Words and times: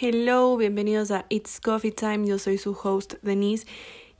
Hello, 0.00 0.56
bienvenidos 0.56 1.10
a 1.10 1.26
It's 1.28 1.60
Coffee 1.60 1.90
Time. 1.90 2.24
Yo 2.24 2.38
soy 2.38 2.56
su 2.56 2.70
host 2.70 3.14
Denise 3.22 3.66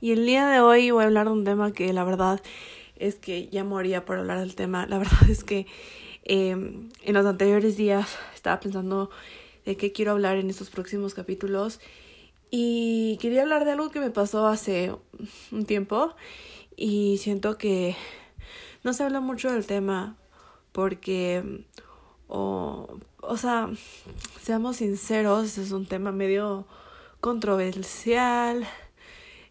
y 0.01 0.11
el 0.11 0.25
día 0.25 0.45
de 0.49 0.59
hoy 0.59 0.91
voy 0.91 1.03
a 1.03 1.07
hablar 1.07 1.27
de 1.27 1.31
un 1.31 1.45
tema 1.45 1.71
que 1.71 1.93
la 1.93 2.03
verdad 2.03 2.41
es 2.97 3.15
que 3.15 3.47
ya 3.47 3.63
moría 3.63 4.03
por 4.03 4.17
hablar 4.17 4.39
del 4.39 4.55
tema. 4.55 4.85
La 4.87 4.97
verdad 4.97 5.29
es 5.29 5.45
que 5.45 5.67
em, 6.25 6.89
en 7.01 7.13
los 7.13 7.25
anteriores 7.25 7.77
días 7.77 8.17
estaba 8.35 8.59
pensando 8.59 9.09
de 9.63 9.77
qué 9.77 9.93
quiero 9.93 10.11
hablar 10.11 10.35
en 10.35 10.49
estos 10.49 10.69
próximos 10.69 11.13
capítulos 11.13 11.79
y 12.51 13.17
quería 13.21 13.43
hablar 13.43 13.63
de 13.63 13.71
algo 13.71 13.89
que 13.89 14.01
me 14.01 14.09
pasó 14.09 14.47
hace 14.47 14.93
un 15.53 15.63
tiempo 15.63 16.13
y 16.75 17.19
siento 17.19 17.57
que 17.57 17.95
no 18.83 18.91
se 18.91 19.03
habla 19.03 19.21
mucho 19.21 19.49
del 19.49 19.65
tema 19.65 20.17
porque 20.73 21.63
o, 22.29 22.99
o 23.21 23.37
sea, 23.37 23.69
seamos 24.41 24.77
sinceros, 24.77 25.57
es 25.57 25.71
un 25.71 25.87
tema 25.87 26.11
medio 26.11 26.67
controversial. 27.19 28.67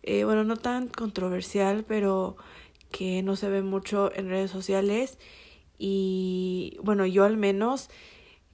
Eh, 0.05 0.25
bueno, 0.25 0.45
no 0.45 0.57
tan 0.57 0.87
controversial, 0.89 1.85
pero 1.87 2.37
que 2.93 3.23
no 3.23 3.37
se 3.37 3.49
ve 3.49 3.63
mucho 3.63 4.15
en 4.15 4.29
redes 4.29 4.53
sociales. 4.53 5.19
Y 5.77 6.79
bueno, 6.83 7.05
yo 7.05 7.25
al 7.25 7.37
menos 7.37 7.91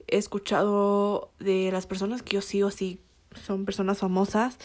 he 0.07 0.17
escuchado 0.17 1.31
de 1.39 1.71
las 1.71 1.85
personas 1.85 2.23
que 2.23 2.35
yo 2.35 2.41
sigo, 2.41 2.71
sí, 2.71 2.99
son 3.45 3.65
personas 3.65 3.99
famosas. 3.99 4.57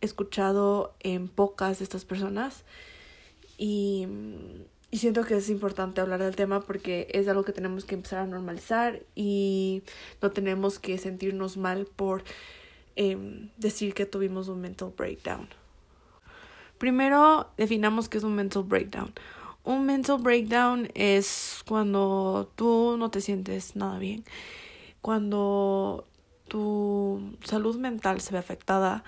He 0.00 0.06
escuchado 0.06 0.94
en 1.00 1.28
pocas 1.28 1.80
de 1.80 1.84
estas 1.84 2.04
personas. 2.04 2.64
Y 3.58 4.06
y 4.92 4.98
siento 4.98 5.24
que 5.24 5.38
es 5.38 5.48
importante 5.48 6.02
hablar 6.02 6.22
del 6.22 6.36
tema 6.36 6.60
porque 6.60 7.08
es 7.12 7.26
algo 7.26 7.44
que 7.44 7.52
tenemos 7.52 7.86
que 7.86 7.94
empezar 7.94 8.18
a 8.18 8.26
normalizar 8.26 9.00
y 9.14 9.82
no 10.20 10.30
tenemos 10.30 10.78
que 10.78 10.98
sentirnos 10.98 11.56
mal 11.56 11.86
por 11.86 12.22
em, 12.94 13.48
decir 13.56 13.94
que 13.94 14.04
tuvimos 14.04 14.48
un 14.48 14.60
mental 14.60 14.92
breakdown. 14.94 15.48
Primero, 16.76 17.48
definamos 17.56 18.10
qué 18.10 18.18
es 18.18 18.24
un 18.24 18.34
mental 18.34 18.64
breakdown. 18.64 19.14
Un 19.64 19.86
mental 19.86 20.18
breakdown 20.20 20.90
es 20.92 21.62
cuando 21.66 22.52
tú 22.54 22.96
no 22.98 23.10
te 23.10 23.22
sientes 23.22 23.74
nada 23.74 23.98
bien, 23.98 24.24
cuando 25.00 26.06
tu 26.48 27.38
salud 27.44 27.78
mental 27.78 28.20
se 28.20 28.32
ve 28.34 28.38
afectada 28.38 29.04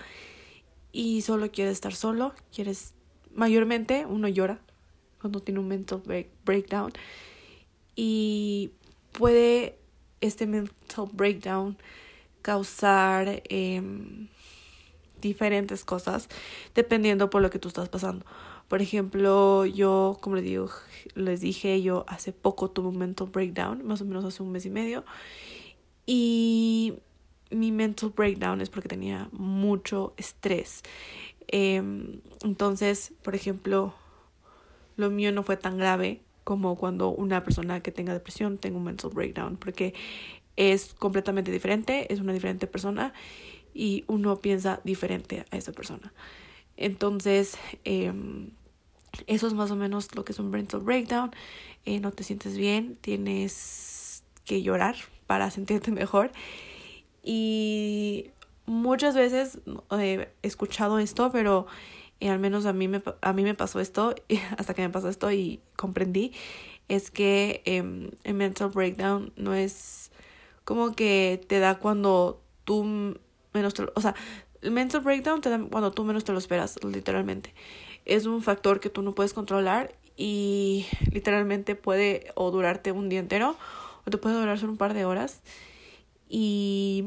y 0.93 1.21
solo 1.21 1.51
quieres 1.51 1.75
estar 1.75 1.95
solo, 1.95 2.33
quieres, 2.55 2.95
mayormente 3.35 4.07
uno 4.07 4.29
llora, 4.29 4.61
cuando 5.25 5.41
tiene 5.41 5.59
un 5.59 5.69
mental 5.69 6.03
breakdown. 6.45 6.93
Y 7.97 8.73
puede 9.13 9.79
este 10.21 10.47
mental 10.47 11.09
breakdown 11.11 11.79
causar 12.43 13.43
em, 13.49 14.29
diferentes 15.23 15.83
cosas 15.87 16.29
dependiendo 16.75 17.31
por 17.31 17.41
lo 17.41 17.49
que 17.49 17.59
tú 17.59 17.69
estás 17.69 17.89
pasando. 17.89 18.27
Por 18.69 18.83
ejemplo, 18.83 19.65
yo, 19.65 20.19
como 20.21 20.37
les 20.37 20.71
les 21.15 21.41
dije, 21.41 21.81
yo 21.81 22.05
hace 22.07 22.33
poco 22.33 22.71
tuve 22.71 22.89
un 22.89 22.99
mental 22.99 23.29
breakdown, 23.29 23.83
más 23.87 24.03
o 24.03 24.05
menos 24.05 24.27
hace 24.27 24.43
un 24.43 24.53
mes 24.53 24.67
y 24.67 24.71
medio. 24.71 25.05
Y 26.05 26.93
mi 27.51 27.73
mental 27.73 28.13
breakdown 28.15 28.61
es 28.61 28.69
porque 28.69 28.91
tenía 28.91 29.31
mucho 29.33 30.13
estrés. 30.19 30.83
Em, 31.49 32.21
entonces, 32.43 33.15
por 33.23 33.35
ejemplo, 33.35 33.95
lo 34.97 35.11
mío 35.11 35.33
no 35.33 35.43
fue 35.43 35.57
tan 35.57 35.79
grave 35.79 36.21
como 36.45 36.77
cuando 36.77 37.09
una 37.09 37.43
persona 37.43 37.81
que 37.81 37.91
tenga 37.91 38.13
depresión 38.13 38.59
tenga 38.59 38.77
un 38.77 38.85
mental 38.85 39.11
breakdown, 39.13 39.57
porque 39.57 39.95
es 40.57 40.95
completamente 40.95 41.51
diferente, 41.51 42.13
es 42.13 42.21
una 42.21 42.33
diferente 42.33 42.67
persona 42.67 43.13
y 43.73 44.05
uno 44.07 44.37
piensa 44.37 44.81
diferente 44.85 45.45
a 45.51 45.57
esa 45.57 45.73
persona. 45.73 46.13
Entonces, 46.77 47.57
em, 47.85 48.51
eso 49.27 49.47
es 49.47 49.55
más 49.55 49.71
o 49.71 49.77
menos 49.77 50.15
lo 50.15 50.25
que 50.25 50.33
es 50.33 50.39
un 50.39 50.51
mental 50.51 50.81
breakdown. 50.81 51.31
Eh, 51.85 52.01
no 52.01 52.13
te 52.13 52.25
sientes 52.25 52.57
bien, 52.57 52.97
tienes 53.01 54.25
que 54.45 54.63
llorar 54.63 54.97
para 55.27 55.51
sentirte 55.51 55.91
mejor. 55.91 56.31
Y 57.23 58.31
muchas 58.67 59.15
veces 59.15 59.59
he 59.91 60.29
escuchado 60.43 60.99
esto, 60.99 61.31
pero 61.33 61.67
y 62.21 62.29
al 62.29 62.39
menos 62.39 62.67
a 62.67 62.73
mí 62.73 62.89
me, 62.89 63.03
a 63.21 63.33
mí 63.33 63.43
me 63.43 63.55
pasó 63.55 63.81
esto, 63.81 64.15
hasta 64.59 64.75
que 64.75 64.83
me 64.83 64.91
pasó 64.91 65.09
esto 65.09 65.31
y 65.31 65.61
comprendí, 65.77 66.33
es 66.89 67.11
que 67.11 67.63
eh, 67.65 68.11
el 68.25 68.35
mental 68.35 68.69
breakdown 68.69 69.33
no 69.37 69.55
es 69.55 70.11
como 70.65 70.93
que 70.93 71.45
te 71.47 71.59
da 71.59 71.79
cuando 71.79 72.43
tú 72.65 73.19
menos 73.53 73.75
te 73.75 73.87
o 73.95 74.01
sea, 74.01 74.15
el 74.63 74.71
mental 74.71 75.03
breakdown 75.03 75.41
te 75.41 75.51
da 75.51 75.59
cuando 75.71 75.93
tú 75.93 76.05
menos 76.05 76.25
te 76.25 76.33
lo 76.33 76.39
esperas, 76.39 76.83
literalmente. 76.83 77.55
Es 78.07 78.27
un 78.27 78.43
factor 78.43 78.81
que 78.81 78.91
tú 78.91 79.03
no 79.03 79.15
puedes 79.15 79.35
controlar 79.35 79.95
y 80.17 80.87
literalmente 81.11 81.75
puede 81.75 82.33
o 82.35 82.51
durarte 82.51 82.93
un 82.93 83.09
día 83.09 83.21
entero 83.21 83.57
o 84.07 84.11
te 84.11 84.19
puede 84.19 84.37
durar 84.37 84.59
solo 84.59 84.73
un 84.73 84.79
par 84.79 84.95
de 84.95 85.05
horas. 85.05 85.43
Y 86.29 87.05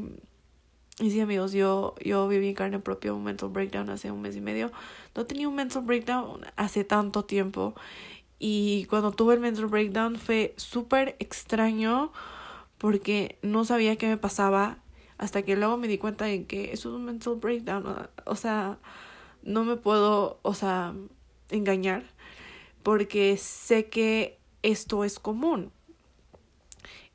y 1.00 1.10
sí, 1.10 1.20
amigos, 1.20 1.52
yo, 1.52 1.94
yo 2.04 2.26
viví 2.26 2.48
en 2.48 2.54
carne 2.54 2.78
propia 2.80 3.12
un 3.12 3.22
mental 3.22 3.50
breakdown 3.50 3.88
hace 3.90 4.10
un 4.10 4.20
mes 4.20 4.34
y 4.36 4.40
medio. 4.40 4.72
No 5.14 5.26
tenía 5.26 5.48
un 5.48 5.54
mental 5.54 5.82
breakdown 5.82 6.40
hace 6.56 6.82
tanto 6.84 7.24
tiempo. 7.24 7.74
Y 8.40 8.86
cuando 8.86 9.12
tuve 9.12 9.34
el 9.34 9.40
mental 9.40 9.66
breakdown 9.66 10.16
fue 10.16 10.54
súper 10.56 11.16
extraño 11.20 12.12
porque 12.78 13.38
no 13.42 13.64
sabía 13.64 13.96
qué 13.96 14.08
me 14.08 14.16
pasaba 14.16 14.78
hasta 15.18 15.42
que 15.42 15.56
luego 15.56 15.76
me 15.76 15.88
di 15.88 15.98
cuenta 15.98 16.24
de 16.26 16.46
que 16.46 16.72
eso 16.72 16.88
es 16.88 16.94
un 16.96 17.04
mental 17.04 17.36
breakdown. 17.36 18.08
O 18.24 18.36
sea, 18.36 18.78
no 19.42 19.64
me 19.64 19.76
puedo, 19.76 20.40
o 20.42 20.54
sea, 20.54 20.94
engañar 21.50 22.04
porque 22.82 23.36
sé 23.36 23.88
que 23.88 24.38
esto 24.62 25.04
es 25.04 25.18
común. 25.20 25.72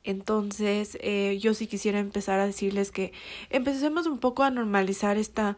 Entonces, 0.04 0.98
eh, 1.00 1.38
yo 1.40 1.54
sí 1.54 1.66
quisiera 1.66 1.98
empezar 1.98 2.38
a 2.38 2.46
decirles 2.46 2.90
que 2.90 3.12
empecemos 3.48 4.06
un 4.06 4.18
poco 4.18 4.42
a 4.42 4.50
normalizar 4.50 5.16
esta 5.16 5.56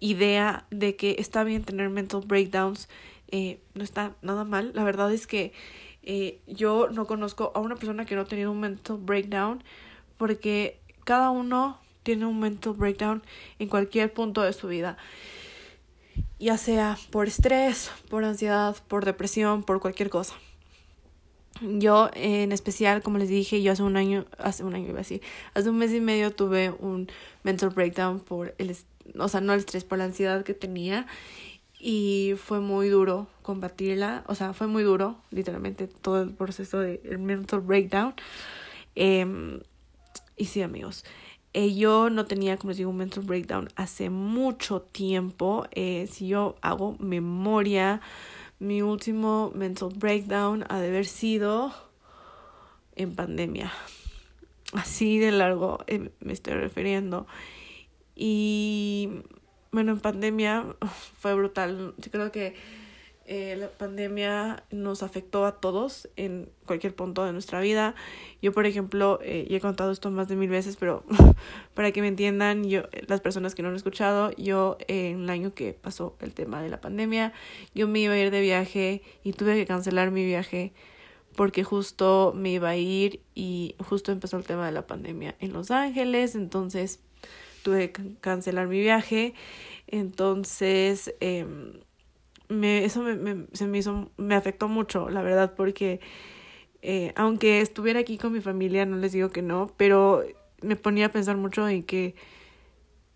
idea 0.00 0.66
de 0.70 0.96
que 0.96 1.16
está 1.18 1.44
bien 1.44 1.64
tener 1.64 1.90
mental 1.90 2.22
breakdowns. 2.26 2.88
Eh, 3.30 3.60
no 3.74 3.84
está 3.84 4.16
nada 4.22 4.44
mal. 4.44 4.72
La 4.74 4.84
verdad 4.84 5.12
es 5.12 5.26
que 5.26 5.52
eh, 6.02 6.40
yo 6.46 6.88
no 6.90 7.06
conozco 7.06 7.52
a 7.54 7.60
una 7.60 7.76
persona 7.76 8.06
que 8.06 8.14
no 8.14 8.22
ha 8.22 8.26
tenido 8.26 8.50
un 8.50 8.60
mental 8.60 8.98
breakdown 8.98 9.62
porque 10.16 10.80
cada 11.04 11.30
uno 11.30 11.78
tiene 12.02 12.26
un 12.26 12.40
mental 12.40 12.72
breakdown 12.74 13.22
en 13.58 13.68
cualquier 13.68 14.12
punto 14.12 14.42
de 14.42 14.52
su 14.54 14.68
vida. 14.68 14.96
Ya 16.38 16.56
sea 16.56 16.96
por 17.10 17.26
estrés, 17.26 17.90
por 18.08 18.24
ansiedad, 18.24 18.76
por 18.88 19.04
depresión, 19.04 19.62
por 19.62 19.80
cualquier 19.80 20.10
cosa. 20.10 20.34
Yo 21.64 22.10
en 22.14 22.52
especial, 22.52 23.02
como 23.02 23.18
les 23.18 23.28
dije, 23.28 23.62
yo 23.62 23.72
hace 23.72 23.82
un 23.82 23.96
año, 23.96 24.26
hace 24.38 24.64
un 24.64 24.74
año 24.74 24.88
iba 24.88 24.98
a 24.98 25.02
decir, 25.02 25.22
hace 25.54 25.70
un 25.70 25.78
mes 25.78 25.92
y 25.92 26.00
medio 26.00 26.30
tuve 26.30 26.70
un 26.70 27.08
mental 27.42 27.70
breakdown 27.70 28.20
por 28.20 28.54
el, 28.58 28.76
o 29.18 29.28
sea, 29.28 29.40
no 29.40 29.52
el 29.52 29.60
estrés, 29.60 29.84
por 29.84 29.98
la 29.98 30.04
ansiedad 30.04 30.44
que 30.44 30.54
tenía 30.54 31.06
y 31.78 32.34
fue 32.36 32.60
muy 32.60 32.88
duro 32.88 33.28
combatirla, 33.42 34.24
o 34.26 34.34
sea, 34.34 34.52
fue 34.52 34.66
muy 34.66 34.82
duro, 34.82 35.16
literalmente, 35.30 35.86
todo 35.86 36.22
el 36.22 36.30
proceso 36.34 36.78
del 36.78 37.18
mental 37.18 37.60
breakdown. 37.60 38.14
Eh, 38.96 39.60
y 40.36 40.46
sí, 40.46 40.62
amigos, 40.62 41.04
eh, 41.52 41.72
yo 41.72 42.10
no 42.10 42.26
tenía, 42.26 42.56
como 42.56 42.70
les 42.70 42.78
digo, 42.78 42.90
un 42.90 42.96
mental 42.96 43.22
breakdown 43.22 43.68
hace 43.76 44.10
mucho 44.10 44.82
tiempo. 44.82 45.66
Eh, 45.70 46.08
si 46.10 46.26
yo 46.26 46.56
hago 46.62 46.96
memoria, 46.98 48.00
mi 48.64 48.82
último 48.82 49.52
mental 49.54 49.90
breakdown 49.94 50.64
ha 50.68 50.80
de 50.80 50.88
haber 50.88 51.06
sido 51.06 51.72
en 52.96 53.14
pandemia. 53.14 53.70
Así 54.72 55.18
de 55.18 55.32
largo 55.32 55.84
eh, 55.86 56.10
me 56.20 56.32
estoy 56.32 56.54
refiriendo. 56.54 57.26
Y 58.16 59.22
bueno, 59.70 59.92
en 59.92 60.00
pandemia 60.00 60.64
fue 61.18 61.34
brutal. 61.34 61.94
Yo 61.98 62.10
creo 62.10 62.32
que 62.32 62.54
eh, 63.26 63.56
la 63.58 63.68
pandemia 63.68 64.64
nos 64.70 65.02
afectó 65.02 65.46
a 65.46 65.60
todos 65.60 66.08
en 66.16 66.50
cualquier 66.66 66.94
punto 66.94 67.24
de 67.24 67.32
nuestra 67.32 67.60
vida. 67.60 67.94
Yo, 68.42 68.52
por 68.52 68.66
ejemplo, 68.66 69.18
eh, 69.22 69.46
y 69.48 69.54
he 69.54 69.60
contado 69.60 69.90
esto 69.92 70.10
más 70.10 70.28
de 70.28 70.36
mil 70.36 70.50
veces, 70.50 70.76
pero 70.76 71.04
para 71.74 71.90
que 71.92 72.02
me 72.02 72.08
entiendan, 72.08 72.64
yo, 72.64 72.82
las 73.06 73.20
personas 73.20 73.54
que 73.54 73.62
no 73.62 73.70
han 73.70 73.76
escuchado, 73.76 74.30
yo 74.36 74.76
en 74.88 75.22
el 75.22 75.30
año 75.30 75.54
que 75.54 75.72
pasó 75.72 76.16
el 76.20 76.34
tema 76.34 76.62
de 76.62 76.68
la 76.68 76.80
pandemia, 76.80 77.32
yo 77.74 77.88
me 77.88 78.00
iba 78.00 78.14
a 78.14 78.18
ir 78.18 78.30
de 78.30 78.40
viaje 78.40 79.02
y 79.22 79.32
tuve 79.32 79.54
que 79.54 79.66
cancelar 79.66 80.10
mi 80.10 80.24
viaje 80.24 80.72
porque 81.34 81.64
justo 81.64 82.32
me 82.36 82.50
iba 82.50 82.68
a 82.68 82.76
ir 82.76 83.20
y 83.34 83.74
justo 83.78 84.12
empezó 84.12 84.36
el 84.36 84.44
tema 84.44 84.66
de 84.66 84.72
la 84.72 84.86
pandemia 84.86 85.34
en 85.40 85.52
Los 85.52 85.70
Ángeles, 85.70 86.34
entonces 86.34 87.00
tuve 87.62 87.90
que 87.90 88.14
cancelar 88.20 88.68
mi 88.68 88.80
viaje. 88.80 89.34
Entonces, 89.86 91.14
eh, 91.20 91.46
me, 92.48 92.84
eso 92.84 93.02
me, 93.02 93.14
me, 93.16 93.46
se 93.52 93.66
me 93.66 93.78
hizo, 93.78 94.10
me 94.16 94.34
afectó 94.34 94.68
mucho, 94.68 95.08
la 95.10 95.22
verdad, 95.22 95.54
porque 95.56 96.00
eh, 96.82 97.12
aunque 97.16 97.60
estuviera 97.60 98.00
aquí 98.00 98.18
con 98.18 98.32
mi 98.32 98.40
familia, 98.40 98.86
no 98.86 98.96
les 98.96 99.12
digo 99.12 99.30
que 99.30 99.42
no, 99.42 99.72
pero 99.76 100.22
me 100.62 100.76
ponía 100.76 101.06
a 101.06 101.08
pensar 101.08 101.36
mucho 101.36 101.66
en 101.68 101.82
que 101.82 102.14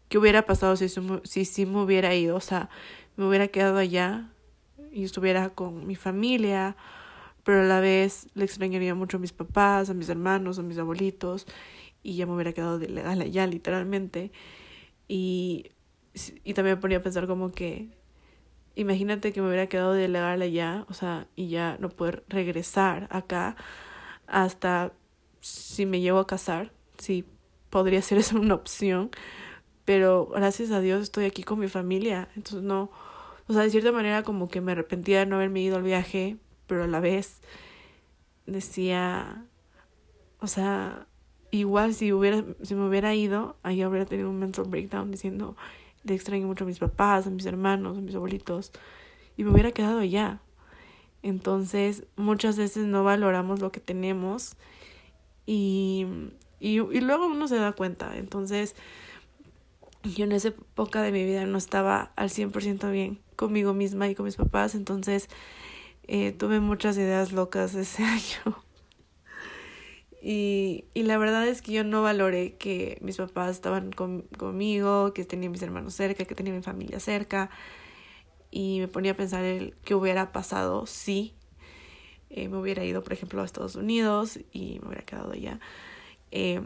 qué 0.08 0.18
hubiera 0.18 0.46
pasado 0.46 0.76
si 0.76 0.88
si, 0.88 1.44
si 1.44 1.66
me 1.66 1.82
hubiera 1.82 2.14
ido, 2.14 2.36
o 2.36 2.40
sea, 2.40 2.70
me 3.16 3.26
hubiera 3.26 3.48
quedado 3.48 3.76
allá 3.78 4.30
y 4.92 5.04
estuviera 5.04 5.50
con 5.50 5.86
mi 5.86 5.96
familia, 5.96 6.76
pero 7.44 7.60
a 7.62 7.64
la 7.64 7.80
vez 7.80 8.28
le 8.34 8.44
extrañaría 8.44 8.94
mucho 8.94 9.18
a 9.18 9.20
mis 9.20 9.32
papás, 9.32 9.90
a 9.90 9.94
mis 9.94 10.08
hermanos, 10.08 10.58
a 10.58 10.62
mis 10.62 10.78
abuelitos, 10.78 11.46
y 12.02 12.16
ya 12.16 12.26
me 12.26 12.34
hubiera 12.34 12.52
quedado 12.52 12.78
de 12.78 12.88
legal 12.88 13.20
allá, 13.20 13.46
literalmente. 13.46 14.32
Y, 15.08 15.72
y 16.44 16.54
también 16.54 16.76
me 16.76 16.80
ponía 16.80 16.98
a 16.98 17.02
pensar 17.02 17.26
como 17.26 17.50
que, 17.50 17.88
imagínate 18.78 19.32
que 19.32 19.42
me 19.42 19.48
hubiera 19.48 19.66
quedado 19.66 19.92
de 19.92 20.08
legal 20.08 20.40
allá, 20.40 20.86
o 20.88 20.94
sea, 20.94 21.26
y 21.34 21.48
ya 21.48 21.76
no 21.80 21.88
poder 21.88 22.24
regresar 22.28 23.08
acá 23.10 23.56
hasta 24.26 24.92
si 25.40 25.84
me 25.84 26.00
llevo 26.00 26.20
a 26.20 26.26
casar, 26.26 26.72
sí, 26.96 27.24
podría 27.70 28.00
ser 28.02 28.18
esa 28.18 28.38
una 28.38 28.54
opción, 28.54 29.10
pero 29.84 30.26
gracias 30.26 30.70
a 30.70 30.80
Dios 30.80 31.02
estoy 31.02 31.24
aquí 31.24 31.42
con 31.42 31.58
mi 31.58 31.68
familia, 31.68 32.28
entonces 32.36 32.62
no, 32.62 32.90
o 33.48 33.52
sea, 33.52 33.62
de 33.62 33.70
cierta 33.70 33.90
manera 33.90 34.22
como 34.22 34.48
que 34.48 34.60
me 34.60 34.72
arrepentía 34.72 35.20
de 35.20 35.26
no 35.26 35.36
haberme 35.36 35.60
ido 35.60 35.76
al 35.76 35.82
viaje, 35.82 36.36
pero 36.68 36.84
a 36.84 36.86
la 36.86 37.00
vez 37.00 37.40
decía, 38.46 39.44
o 40.40 40.46
sea, 40.46 41.08
igual 41.50 41.94
si 41.94 42.12
hubiera, 42.12 42.44
si 42.62 42.76
me 42.76 42.86
hubiera 42.86 43.14
ido, 43.14 43.56
ahí 43.64 43.82
habría 43.82 44.06
tenido 44.06 44.30
un 44.30 44.38
mental 44.38 44.66
breakdown 44.68 45.10
diciendo, 45.10 45.56
le 46.04 46.14
extraño 46.14 46.46
mucho 46.46 46.64
a 46.64 46.66
mis 46.66 46.78
papás, 46.78 47.26
a 47.26 47.30
mis 47.30 47.46
hermanos, 47.46 47.98
a 47.98 48.00
mis 48.00 48.14
abuelitos, 48.14 48.72
y 49.36 49.44
me 49.44 49.50
hubiera 49.50 49.72
quedado 49.72 50.00
allá. 50.00 50.40
Entonces, 51.22 52.04
muchas 52.16 52.56
veces 52.56 52.86
no 52.86 53.04
valoramos 53.04 53.60
lo 53.60 53.72
que 53.72 53.80
tenemos 53.80 54.56
y, 55.46 56.06
y, 56.60 56.78
luego 57.00 57.26
uno 57.26 57.48
se 57.48 57.56
da 57.56 57.72
cuenta. 57.72 58.16
Entonces, 58.16 58.76
yo 60.04 60.24
en 60.24 60.32
esa 60.32 60.48
época 60.48 61.02
de 61.02 61.12
mi 61.12 61.24
vida 61.24 61.44
no 61.46 61.58
estaba 61.58 62.12
al 62.16 62.30
100% 62.30 62.90
bien 62.90 63.18
conmigo 63.36 63.74
misma 63.74 64.08
y 64.08 64.14
con 64.14 64.26
mis 64.26 64.36
papás, 64.36 64.74
entonces 64.74 65.28
eh, 66.04 66.32
tuve 66.32 66.60
muchas 66.60 66.96
ideas 66.96 67.32
locas 67.32 67.74
ese 67.74 68.02
año. 68.04 68.67
Y, 70.20 70.86
y 70.94 71.02
la 71.04 71.16
verdad 71.16 71.46
es 71.46 71.62
que 71.62 71.72
yo 71.72 71.84
no 71.84 72.02
valoré 72.02 72.54
que 72.56 72.98
mis 73.00 73.16
papás 73.16 73.50
estaban 73.50 73.92
conmigo, 73.92 75.12
que 75.14 75.24
tenía 75.24 75.48
mis 75.48 75.62
hermanos 75.62 75.94
cerca, 75.94 76.24
que 76.24 76.34
tenía 76.34 76.52
mi 76.52 76.62
familia 76.62 77.00
cerca. 77.00 77.50
Y 78.50 78.80
me 78.80 78.88
ponía 78.88 79.12
a 79.12 79.16
pensar 79.16 79.44
el 79.44 79.76
qué 79.84 79.94
hubiera 79.94 80.32
pasado 80.32 80.86
si 80.86 81.34
eh, 82.30 82.48
me 82.48 82.58
hubiera 82.58 82.84
ido, 82.84 83.02
por 83.02 83.12
ejemplo, 83.12 83.42
a 83.42 83.44
Estados 83.44 83.76
Unidos 83.76 84.38
y 84.52 84.80
me 84.80 84.88
hubiera 84.88 85.04
quedado 85.04 85.32
allá. 85.32 85.60
Eh, 86.30 86.60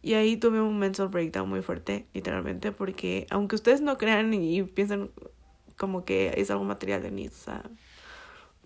y 0.00 0.14
ahí 0.14 0.36
tuve 0.36 0.60
un 0.60 0.78
mental 0.78 1.08
breakdown 1.08 1.48
muy 1.48 1.60
fuerte, 1.60 2.06
literalmente, 2.14 2.72
porque 2.72 3.26
aunque 3.30 3.56
ustedes 3.56 3.80
no 3.80 3.98
crean 3.98 4.32
y 4.32 4.62
piensan 4.62 5.10
como 5.76 6.04
que 6.04 6.34
es 6.36 6.50
algo 6.50 6.64
material 6.64 7.02
de 7.02 7.10
mí, 7.10 7.28
o 7.28 7.32
sea, 7.32 7.62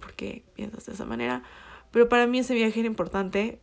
porque 0.00 0.44
piensas 0.54 0.86
de 0.86 0.92
esa 0.92 1.04
manera, 1.04 1.42
pero 1.92 2.08
para 2.08 2.26
mí 2.26 2.40
ese 2.40 2.54
viaje 2.54 2.80
era 2.80 2.88
importante 2.88 3.60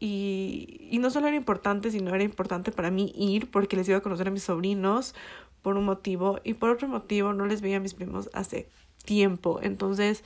y, 0.00 0.88
y 0.90 0.98
no 0.98 1.10
solo 1.10 1.28
era 1.28 1.36
importante, 1.36 1.90
sino 1.90 2.14
era 2.14 2.22
importante 2.22 2.70
para 2.70 2.90
mí 2.90 3.12
ir 3.16 3.50
porque 3.50 3.76
les 3.76 3.88
iba 3.88 3.98
a 3.98 4.02
conocer 4.02 4.28
a 4.28 4.30
mis 4.30 4.42
sobrinos 4.42 5.14
por 5.62 5.76
un 5.76 5.84
motivo 5.84 6.40
y 6.44 6.54
por 6.54 6.70
otro 6.70 6.88
motivo 6.88 7.32
no 7.32 7.46
les 7.46 7.60
veía 7.60 7.78
a 7.78 7.80
mis 7.80 7.94
primos 7.94 8.28
hace 8.32 8.68
tiempo, 9.04 9.60
entonces 9.62 10.22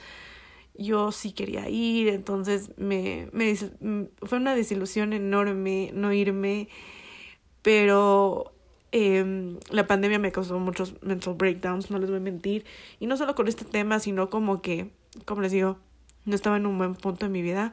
yo 0.74 1.12
sí 1.12 1.32
quería 1.32 1.68
ir, 1.68 2.08
entonces 2.08 2.72
me, 2.76 3.28
me 3.32 3.54
fue 3.54 4.38
una 4.38 4.54
desilusión 4.54 5.12
enorme 5.12 5.90
no 5.94 6.12
irme, 6.12 6.68
pero 7.62 8.52
eh, 8.90 9.56
la 9.70 9.86
pandemia 9.86 10.18
me 10.18 10.32
causó 10.32 10.58
muchos 10.58 11.00
mental 11.02 11.34
breakdowns, 11.34 11.90
no 11.90 11.98
les 11.98 12.10
voy 12.10 12.18
a 12.18 12.20
mentir, 12.20 12.64
y 13.00 13.06
no 13.06 13.16
solo 13.16 13.34
con 13.34 13.48
este 13.48 13.64
tema, 13.64 14.00
sino 14.00 14.30
como 14.30 14.62
que, 14.62 14.90
como 15.24 15.42
les 15.42 15.52
digo, 15.52 15.78
no 16.24 16.34
estaba 16.34 16.56
en 16.56 16.66
un 16.66 16.78
buen 16.78 16.94
punto 16.94 17.26
en 17.26 17.32
mi 17.32 17.42
vida 17.42 17.72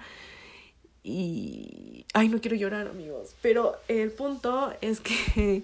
y, 1.04 2.06
ay, 2.14 2.30
no 2.30 2.42
quiero 2.42 2.56
llorar 2.56 2.88
amigos, 2.88 3.36
pero 3.42 3.76
el 3.88 4.12
punto 4.12 4.74
es 4.82 5.00
que 5.00 5.64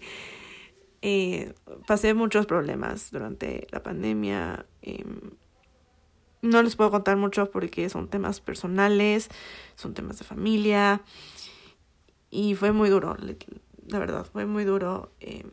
eh, 1.01 1.53
pasé 1.87 2.13
muchos 2.13 2.45
problemas 2.45 3.11
durante 3.11 3.67
la 3.71 3.83
pandemia. 3.83 4.65
Eh, 4.81 5.03
no 6.41 6.61
les 6.61 6.75
puedo 6.75 6.91
contar 6.91 7.17
mucho 7.17 7.49
porque 7.51 7.89
son 7.89 8.07
temas 8.07 8.39
personales, 8.39 9.29
son 9.75 9.93
temas 9.93 10.19
de 10.19 10.25
familia. 10.25 11.01
Y 12.29 12.55
fue 12.55 12.71
muy 12.71 12.89
duro, 12.89 13.15
la 13.87 13.99
verdad, 13.99 14.25
fue 14.31 14.45
muy 14.45 14.63
duro 14.63 15.11
eh, 15.19 15.45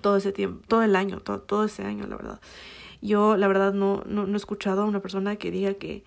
todo 0.00 0.16
ese 0.16 0.32
tiempo, 0.32 0.64
todo 0.66 0.82
el 0.82 0.96
año, 0.96 1.20
todo, 1.20 1.40
todo 1.40 1.64
ese 1.64 1.84
año, 1.84 2.06
la 2.06 2.16
verdad. 2.16 2.40
Yo, 3.02 3.36
la 3.36 3.48
verdad, 3.48 3.74
no, 3.74 4.02
no, 4.06 4.26
no 4.26 4.32
he 4.32 4.36
escuchado 4.36 4.82
a 4.82 4.84
una 4.86 5.00
persona 5.00 5.36
que 5.36 5.50
diga 5.50 5.74
que 5.74 6.04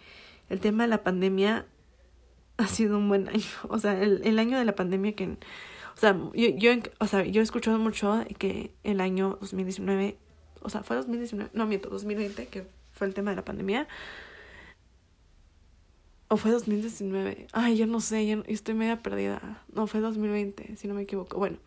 el 0.49 0.59
tema 0.61 0.83
de 0.83 0.89
la 0.89 1.03
pandemia 1.03 1.65
ha 2.57 2.67
sido 2.67 2.97
un 2.97 3.09
buen 3.09 3.27
año. 3.27 3.43
O 3.69 3.77
sea, 3.77 4.01
el, 4.01 4.21
el 4.23 4.39
año 4.39 4.57
de 4.57 4.65
la 4.65 4.75
pandemia 4.75 5.13
que... 5.13 5.37
O 5.95 5.97
sea, 5.97 6.17
yo, 6.33 6.49
yo, 6.49 6.71
o 6.99 7.07
sea, 7.07 7.23
yo 7.23 7.41
he 7.41 7.43
escuchado 7.43 7.77
mucho 7.79 8.25
que 8.37 8.71
el 8.83 8.99
año 8.99 9.37
2019, 9.39 10.17
o 10.61 10.69
sea, 10.69 10.83
fue 10.83 10.97
2019, 10.97 11.51
no 11.53 11.67
miento, 11.67 11.89
2020, 11.89 12.47
que 12.47 12.67
fue 12.91 13.07
el 13.07 13.13
tema 13.13 13.29
de 13.29 13.37
la 13.37 13.45
pandemia. 13.45 13.87
¿O 16.27 16.37
fue 16.37 16.51
2019? 16.51 17.47
Ay, 17.53 17.77
yo 17.77 17.87
no 17.87 18.01
sé, 18.01 18.27
yo 18.27 18.43
estoy 18.47 18.73
media 18.73 19.01
perdida. 19.01 19.63
No, 19.73 19.87
fue 19.87 20.01
2020, 20.01 20.75
si 20.75 20.87
no 20.87 20.95
me 20.95 21.03
equivoco. 21.03 21.37
Bueno, 21.37 21.59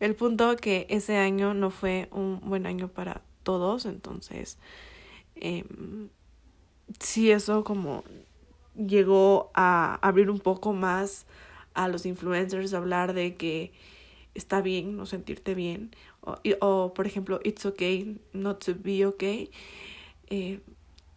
el 0.00 0.16
punto 0.16 0.56
que 0.56 0.86
ese 0.88 1.16
año 1.16 1.54
no 1.54 1.70
fue 1.70 2.08
un 2.10 2.40
buen 2.40 2.66
año 2.66 2.88
para 2.88 3.22
todos, 3.42 3.86
entonces 3.86 4.58
eh, 5.36 5.64
sí 7.00 7.30
eso 7.30 7.64
como 7.64 8.04
llegó 8.76 9.50
a 9.54 9.96
abrir 10.06 10.30
un 10.30 10.40
poco 10.40 10.72
más 10.72 11.26
a 11.74 11.88
los 11.88 12.06
influencers, 12.06 12.74
hablar 12.74 13.12
de 13.14 13.34
que 13.34 13.72
está 14.34 14.60
bien 14.60 14.96
no 14.96 15.06
sentirte 15.06 15.54
bien, 15.54 15.90
o, 16.20 16.36
o 16.60 16.94
por 16.94 17.06
ejemplo, 17.06 17.40
it's 17.44 17.66
okay 17.66 18.18
not 18.32 18.64
to 18.64 18.74
be 18.78 19.04
okay. 19.06 19.50
Eh, 20.28 20.60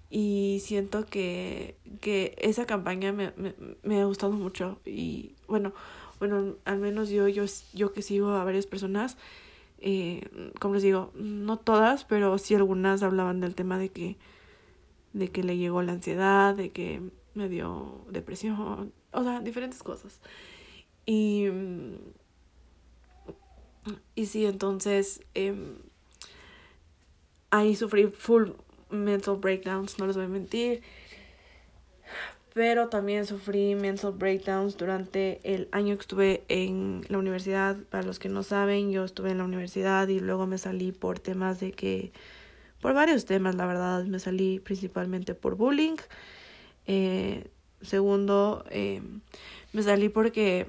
y 0.09 0.61
siento 0.63 1.05
que, 1.05 1.75
que 1.99 2.35
esa 2.39 2.65
campaña 2.65 3.11
me, 3.11 3.33
me, 3.35 3.53
me, 3.83 4.01
ha 4.01 4.05
gustado 4.05 4.31
mucho. 4.31 4.79
Y 4.85 5.33
bueno, 5.47 5.73
bueno, 6.19 6.55
al 6.65 6.79
menos 6.79 7.09
yo, 7.09 7.27
yo, 7.27 7.45
yo 7.73 7.91
que 7.91 8.01
sigo 8.01 8.29
a 8.29 8.43
varias 8.43 8.65
personas, 8.65 9.17
eh, 9.87 10.51
como 10.59 10.73
les 10.73 10.83
digo, 10.83 11.11
no 11.13 11.57
todas, 11.57 12.05
pero 12.05 12.39
sí 12.39 12.55
algunas 12.55 13.03
hablaban 13.03 13.39
del 13.39 13.53
tema 13.53 13.77
de 13.77 13.89
que, 13.89 14.17
de 15.13 15.29
que 15.29 15.43
le 15.43 15.57
llegó 15.57 15.83
la 15.83 15.91
ansiedad, 15.91 16.55
de 16.55 16.71
que 16.71 17.03
me 17.35 17.49
dio 17.49 18.01
depresión, 18.09 18.91
o 19.11 19.23
sea, 19.23 19.41
diferentes 19.41 19.83
cosas. 19.83 20.19
Y, 21.05 21.45
y 24.15 24.25
sí, 24.25 24.47
entonces 24.47 25.21
eh, 25.35 25.53
ahí 27.51 27.75
sufrí 27.75 28.07
full 28.07 28.53
mental 28.89 29.37
breakdowns, 29.37 29.99
no 29.99 30.07
les 30.07 30.15
voy 30.15 30.25
a 30.25 30.29
mentir. 30.29 30.81
Pero 32.55 32.87
también 32.87 33.25
sufrí 33.25 33.75
mental 33.75 34.13
breakdowns 34.13 34.77
durante 34.77 35.41
el 35.43 35.67
año 35.73 35.93
que 35.95 35.99
estuve 35.99 36.45
en 36.47 37.01
la 37.09 37.17
universidad. 37.17 37.75
Para 37.89 38.03
los 38.03 38.17
que 38.17 38.29
no 38.29 38.43
saben, 38.43 38.91
yo 38.91 39.03
estuve 39.03 39.31
en 39.31 39.39
la 39.39 39.43
universidad 39.43 40.07
y 40.07 40.21
luego 40.21 40.47
me 40.47 40.57
salí 40.57 40.93
por 40.93 41.19
temas 41.19 41.59
de 41.59 41.73
que, 41.73 42.13
por 42.79 42.93
varios 42.93 43.25
temas, 43.25 43.55
la 43.55 43.65
verdad, 43.65 44.05
me 44.05 44.19
salí 44.19 44.59
principalmente 44.59 45.35
por 45.35 45.57
bullying. 45.57 45.97
Eh, 46.87 47.51
segundo, 47.81 48.63
eh, 48.69 49.01
me 49.73 49.83
salí 49.83 50.07
porque 50.07 50.65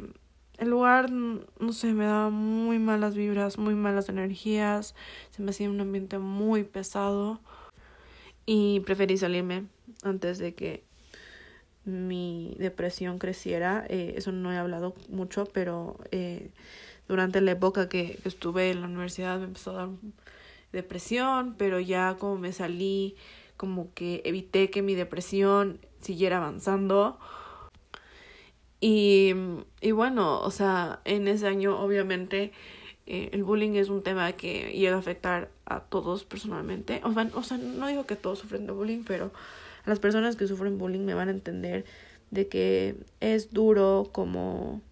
el 0.58 0.70
lugar, 0.70 1.08
no 1.12 1.72
sé, 1.72 1.92
me 1.92 2.06
daba 2.06 2.30
muy 2.30 2.80
malas 2.80 3.14
vibras, 3.14 3.58
muy 3.58 3.76
malas 3.76 4.08
energías. 4.08 4.96
Se 5.30 5.40
me 5.40 5.50
hacía 5.50 5.70
un 5.70 5.80
ambiente 5.80 6.18
muy 6.18 6.64
pesado 6.64 7.38
y 8.44 8.80
preferí 8.80 9.16
salirme 9.16 9.66
antes 10.02 10.38
de 10.38 10.52
que 10.52 10.84
mi 11.86 12.54
depresión 12.58 13.18
creciera. 13.18 13.86
Eh, 13.88 14.14
eso 14.16 14.32
no 14.32 14.52
he 14.52 14.58
hablado 14.58 14.94
mucho, 15.08 15.46
pero 15.46 15.96
eh, 16.10 16.50
durante 17.08 17.40
la 17.40 17.52
época 17.52 17.88
que, 17.88 18.18
estuve 18.24 18.70
en 18.70 18.82
la 18.82 18.88
universidad 18.88 19.38
me 19.38 19.44
empezó 19.44 19.70
a 19.70 19.74
dar 19.74 19.88
depresión, 20.72 21.54
pero 21.56 21.80
ya 21.80 22.16
como 22.18 22.36
me 22.36 22.52
salí, 22.52 23.16
como 23.56 23.94
que 23.94 24.20
evité 24.24 24.68
que 24.70 24.82
mi 24.82 24.94
depresión 24.94 25.80
siguiera 26.00 26.36
avanzando. 26.36 27.18
Y, 28.80 29.32
y 29.80 29.92
bueno, 29.92 30.40
o 30.40 30.50
sea, 30.50 31.00
en 31.04 31.28
ese 31.28 31.46
año 31.46 31.80
obviamente 31.80 32.52
eh, 33.06 33.30
el 33.32 33.44
bullying 33.44 33.74
es 33.76 33.88
un 33.88 34.02
tema 34.02 34.32
que 34.32 34.72
llega 34.72 34.96
a 34.96 34.98
afectar 34.98 35.50
a 35.64 35.80
todos 35.80 36.24
personalmente. 36.24 37.00
O 37.04 37.12
sea, 37.12 37.30
o 37.34 37.42
sea, 37.42 37.56
no 37.56 37.86
digo 37.86 38.04
que 38.04 38.16
todos 38.16 38.40
sufren 38.40 38.66
de 38.66 38.72
bullying, 38.72 39.04
pero 39.06 39.30
las 39.86 40.00
personas 40.00 40.36
que 40.36 40.46
sufren 40.46 40.78
bullying 40.78 41.04
me 41.04 41.14
van 41.14 41.28
a 41.28 41.32
entender 41.32 41.84
de 42.30 42.48
que 42.48 42.96
es 43.20 43.52
duro 43.52 44.10
como, 44.12 44.82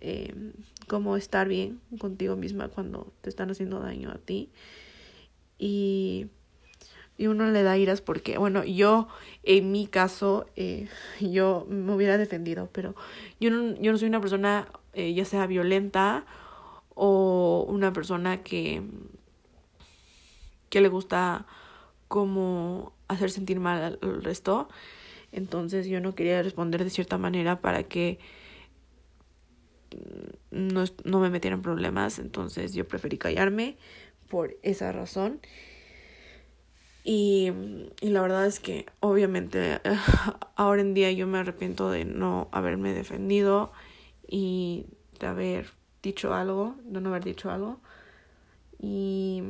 eh, 0.00 0.34
como 0.88 1.16
estar 1.16 1.48
bien 1.48 1.80
contigo 1.98 2.34
misma 2.34 2.68
cuando 2.68 3.12
te 3.20 3.28
están 3.28 3.50
haciendo 3.50 3.78
daño 3.78 4.10
a 4.10 4.18
ti. 4.18 4.48
Y, 5.58 6.28
y 7.18 7.26
uno 7.26 7.50
le 7.50 7.62
da 7.62 7.76
iras 7.76 8.00
porque, 8.00 8.38
bueno, 8.38 8.64
yo 8.64 9.08
en 9.42 9.70
mi 9.70 9.86
caso, 9.86 10.46
eh, 10.56 10.88
yo 11.20 11.66
me 11.68 11.92
hubiera 11.94 12.16
defendido, 12.16 12.70
pero 12.72 12.94
yo 13.38 13.50
no, 13.50 13.74
yo 13.80 13.92
no 13.92 13.98
soy 13.98 14.08
una 14.08 14.20
persona 14.20 14.68
eh, 14.94 15.12
ya 15.12 15.24
sea 15.24 15.46
violenta 15.46 16.24
o 16.94 17.66
una 17.68 17.92
persona 17.92 18.42
que, 18.42 18.82
que 20.70 20.80
le 20.80 20.88
gusta 20.88 21.46
como 22.08 22.97
hacer 23.08 23.30
sentir 23.30 23.60
mal 23.60 23.98
al 24.00 24.22
resto. 24.22 24.68
Entonces 25.32 25.86
yo 25.86 26.00
no 26.00 26.14
quería 26.14 26.42
responder 26.42 26.84
de 26.84 26.90
cierta 26.90 27.18
manera 27.18 27.60
para 27.60 27.82
que 27.82 28.18
no, 30.50 30.84
no 31.04 31.20
me 31.20 31.30
metieran 31.30 31.62
problemas. 31.62 32.18
Entonces 32.18 32.74
yo 32.74 32.86
preferí 32.86 33.18
callarme 33.18 33.76
por 34.28 34.56
esa 34.62 34.92
razón. 34.92 35.40
Y, 37.04 37.52
y, 38.02 38.10
la 38.10 38.20
verdad 38.20 38.46
es 38.46 38.60
que 38.60 38.84
obviamente 39.00 39.80
ahora 40.56 40.82
en 40.82 40.92
día 40.92 41.10
yo 41.10 41.26
me 41.26 41.38
arrepiento 41.38 41.90
de 41.90 42.04
no 42.04 42.48
haberme 42.52 42.92
defendido 42.92 43.72
y 44.26 44.84
de 45.18 45.26
haber 45.26 45.70
dicho 46.02 46.34
algo, 46.34 46.76
de 46.84 47.00
no 47.00 47.08
haber 47.08 47.24
dicho 47.24 47.50
algo. 47.50 47.80
Y, 48.78 49.42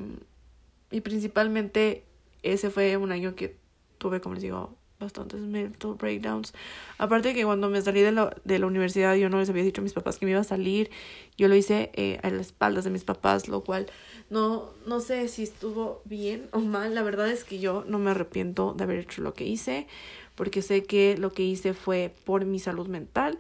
y 0.91 1.01
principalmente 1.01 2.05
ese 2.43 2.71
fue 2.71 2.97
un 2.97 3.13
año 3.13 3.35
que 3.35 3.57
tuve, 3.99 4.21
como 4.21 4.35
les 4.35 4.43
digo, 4.43 4.77
bastantes 4.99 5.41
mental 5.41 5.95
breakdowns. 5.95 6.53
Aparte 6.99 7.35
que 7.35 7.45
cuando 7.45 7.71
me 7.71 7.81
salí 7.83 8.01
de 8.01 8.13
la, 8.13 8.35
de 8.45 8.59
la 8.59 8.67
universidad 8.67 9.15
yo 9.15 9.29
no 9.29 9.39
les 9.39 9.49
había 9.49 9.63
dicho 9.63 9.81
a 9.81 9.85
mis 9.85 9.93
papás 9.93 10.19
que 10.19 10.27
me 10.27 10.33
iba 10.33 10.41
a 10.41 10.45
salir. 10.45 10.91
Yo 11.37 11.49
lo 11.49 11.55
hice 11.55 11.91
eh, 11.95 12.19
a 12.23 12.31
las 12.31 12.49
espaldas 12.49 12.85
de 12.85 12.91
mis 12.91 13.05
papás, 13.05 13.49
lo 13.49 13.63
cual 13.63 13.87
no, 14.31 14.71
no 14.87 15.01
sé 15.01 15.29
si 15.29 15.45
estuvo 15.45 16.03
bien 16.05 16.49
o 16.53 16.61
mal. 16.61 16.95
La 16.95 17.03
verdad 17.03 17.31
es 17.31 17.45
que 17.45 17.59
yo 17.59 17.85
no 17.87 17.99
me 17.99 18.11
arrepiento 18.11 18.75
de 18.75 18.85
haber 18.85 18.99
hecho 18.99 19.23
lo 19.23 19.35
que 19.35 19.45
hice, 19.45 19.87
porque 20.35 20.63
sé 20.63 20.83
que 20.85 21.17
lo 21.17 21.33
que 21.33 21.45
hice 21.45 21.75
fue 21.75 22.13
por 22.25 22.45
mi 22.45 22.59
salud 22.59 22.89
mental. 22.89 23.39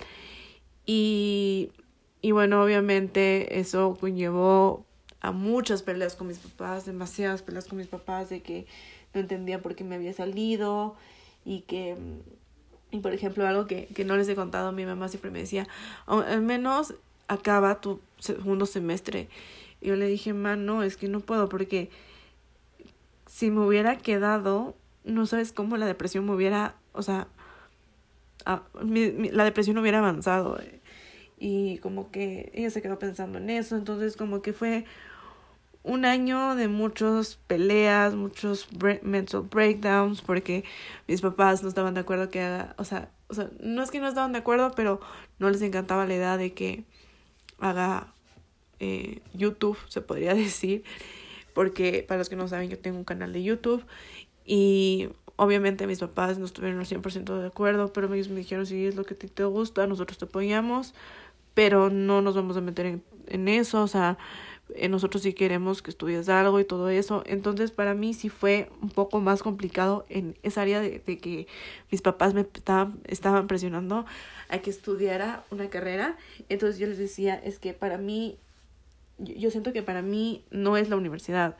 Y, 0.86 1.70
y 2.22 2.30
bueno, 2.32 2.62
obviamente 2.62 3.58
eso 3.58 3.96
conllevó 4.00 4.86
a 5.20 5.32
muchas 5.32 5.82
peleas 5.82 6.16
con 6.16 6.28
mis 6.28 6.38
papás, 6.38 6.86
demasiadas 6.86 7.42
peleas 7.42 7.66
con 7.66 7.78
mis 7.78 7.88
papás 7.88 8.28
de 8.28 8.42
que 8.42 8.66
no 9.14 9.20
entendía 9.20 9.60
por 9.60 9.74
qué 9.74 9.84
me 9.84 9.96
había 9.96 10.12
salido 10.12 10.96
y 11.44 11.62
que, 11.62 11.96
y 12.90 13.00
por 13.00 13.12
ejemplo, 13.12 13.46
algo 13.46 13.66
que, 13.66 13.86
que 13.86 14.04
no 14.04 14.16
les 14.16 14.28
he 14.28 14.34
contado, 14.34 14.72
mi 14.72 14.84
mamá 14.84 15.08
siempre 15.08 15.30
me 15.30 15.40
decía, 15.40 15.66
al 16.06 16.42
menos 16.42 16.94
acaba 17.26 17.80
tu 17.80 18.00
segundo 18.18 18.66
semestre. 18.66 19.28
Y 19.80 19.88
yo 19.88 19.96
le 19.96 20.06
dije, 20.06 20.32
ma, 20.32 20.56
no, 20.56 20.82
es 20.82 20.96
que 20.96 21.08
no 21.08 21.20
puedo 21.20 21.48
porque 21.48 21.90
si 23.26 23.50
me 23.50 23.60
hubiera 23.60 23.98
quedado, 23.98 24.74
no 25.04 25.26
sabes 25.26 25.52
cómo 25.52 25.76
la 25.76 25.86
depresión 25.86 26.26
me 26.26 26.32
hubiera, 26.34 26.74
o 26.92 27.02
sea, 27.02 27.28
la 28.44 29.44
depresión 29.44 29.78
hubiera 29.78 29.98
avanzado. 29.98 30.58
Y 31.38 31.78
como 31.78 32.10
que 32.10 32.50
ella 32.54 32.70
se 32.70 32.82
quedó 32.82 32.98
pensando 32.98 33.38
en 33.38 33.50
eso, 33.50 33.76
entonces 33.76 34.16
como 34.16 34.42
que 34.42 34.52
fue 34.52 34.84
un 35.88 36.04
año 36.04 36.54
de 36.54 36.68
muchas 36.68 37.36
peleas, 37.46 38.14
muchos 38.14 38.68
mental 39.02 39.42
breakdowns, 39.50 40.20
porque 40.20 40.64
mis 41.06 41.22
papás 41.22 41.62
no 41.62 41.68
estaban 41.68 41.94
de 41.94 42.00
acuerdo 42.00 42.28
que 42.28 42.42
haga, 42.42 42.74
o 42.76 42.84
sea, 42.84 43.10
o 43.28 43.34
sea, 43.34 43.48
no 43.60 43.82
es 43.82 43.90
que 43.90 43.98
no 43.98 44.06
estaban 44.06 44.32
de 44.32 44.38
acuerdo, 44.38 44.72
pero 44.76 45.00
no 45.38 45.48
les 45.48 45.62
encantaba 45.62 46.06
la 46.06 46.14
idea 46.14 46.36
de 46.36 46.52
que 46.52 46.84
haga 47.58 48.12
eh, 48.80 49.22
YouTube, 49.32 49.78
se 49.88 50.02
podría 50.02 50.34
decir, 50.46 50.84
porque 51.54 52.04
para 52.06 52.18
los 52.18 52.28
que 52.28 52.36
no 52.36 52.48
saben, 52.48 52.68
yo 52.68 52.78
tengo 52.78 52.98
un 52.98 53.04
canal 53.04 53.32
de 53.32 53.42
YouTube 53.42 53.84
y 54.44 55.08
obviamente 55.36 55.86
mis 55.86 56.00
papás 56.00 56.38
no 56.38 56.44
estuvieron 56.44 56.80
al 56.80 56.86
100% 56.86 57.40
de 57.40 57.46
acuerdo, 57.46 57.94
pero 57.94 58.12
ellos 58.12 58.28
me 58.28 58.36
dijeron, 58.36 58.66
si 58.66 58.86
es 58.86 58.94
lo 58.94 59.04
que 59.04 59.14
te 59.14 59.44
gusta, 59.44 59.86
nosotros 59.86 60.18
te 60.18 60.26
apoyamos, 60.26 60.94
pero 61.54 61.88
no 61.88 62.20
nos 62.20 62.36
vamos 62.36 62.58
a 62.58 62.60
meter 62.60 62.84
en, 62.84 63.02
en 63.26 63.48
eso, 63.48 63.82
o 63.82 63.88
sea, 63.88 64.18
eh, 64.74 64.88
nosotros 64.88 65.22
sí 65.22 65.32
queremos 65.32 65.82
que 65.82 65.90
estudies 65.90 66.28
algo 66.28 66.60
y 66.60 66.64
todo 66.64 66.88
eso. 66.88 67.22
Entonces 67.26 67.70
para 67.70 67.94
mí 67.94 68.14
sí 68.14 68.28
fue 68.28 68.70
un 68.82 68.90
poco 68.90 69.20
más 69.20 69.42
complicado 69.42 70.04
en 70.08 70.36
esa 70.42 70.62
área 70.62 70.80
de, 70.80 70.98
de 70.98 71.18
que 71.18 71.46
mis 71.90 72.02
papás 72.02 72.34
me 72.34 72.42
estaban, 72.42 73.00
estaban 73.04 73.46
presionando 73.46 74.04
a 74.48 74.58
que 74.58 74.70
estudiara 74.70 75.44
una 75.50 75.68
carrera. 75.70 76.16
Entonces 76.48 76.78
yo 76.78 76.86
les 76.86 76.98
decía, 76.98 77.34
es 77.34 77.58
que 77.58 77.74
para 77.74 77.98
mí, 77.98 78.38
yo, 79.18 79.50
siento 79.50 79.72
que 79.72 79.82
para 79.82 80.02
mí 80.02 80.44
no 80.50 80.76
es 80.76 80.88
la 80.88 80.96
universidad. 80.96 81.56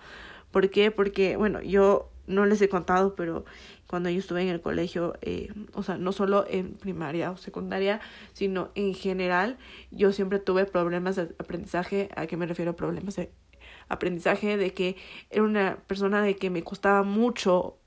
¿Por 0.50 0.70
qué? 0.70 0.90
Porque, 0.90 1.36
bueno, 1.36 1.60
yo 1.62 2.08
no 2.26 2.46
les 2.46 2.60
he 2.62 2.68
contado, 2.68 3.14
pero 3.14 3.44
cuando 3.88 4.10
yo 4.10 4.18
estuve 4.18 4.42
en 4.42 4.48
el 4.48 4.60
colegio, 4.60 5.14
eh, 5.22 5.50
o 5.72 5.82
sea, 5.82 5.96
no 5.96 6.12
solo 6.12 6.44
en 6.48 6.74
primaria 6.74 7.30
o 7.30 7.36
secundaria, 7.38 8.00
sino 8.34 8.68
en 8.74 8.94
general, 8.94 9.56
yo 9.90 10.12
siempre 10.12 10.38
tuve 10.38 10.66
problemas 10.66 11.16
de 11.16 11.22
aprendizaje. 11.38 12.10
¿A 12.14 12.26
qué 12.26 12.36
me 12.36 12.46
refiero? 12.46 12.76
Problemas 12.76 13.16
de 13.16 13.30
aprendizaje, 13.88 14.58
de 14.58 14.74
que 14.74 14.96
era 15.30 15.42
una 15.42 15.78
persona 15.86 16.22
de 16.22 16.36
que 16.36 16.50
me 16.50 16.62
costaba 16.62 17.02
mucho 17.02 17.78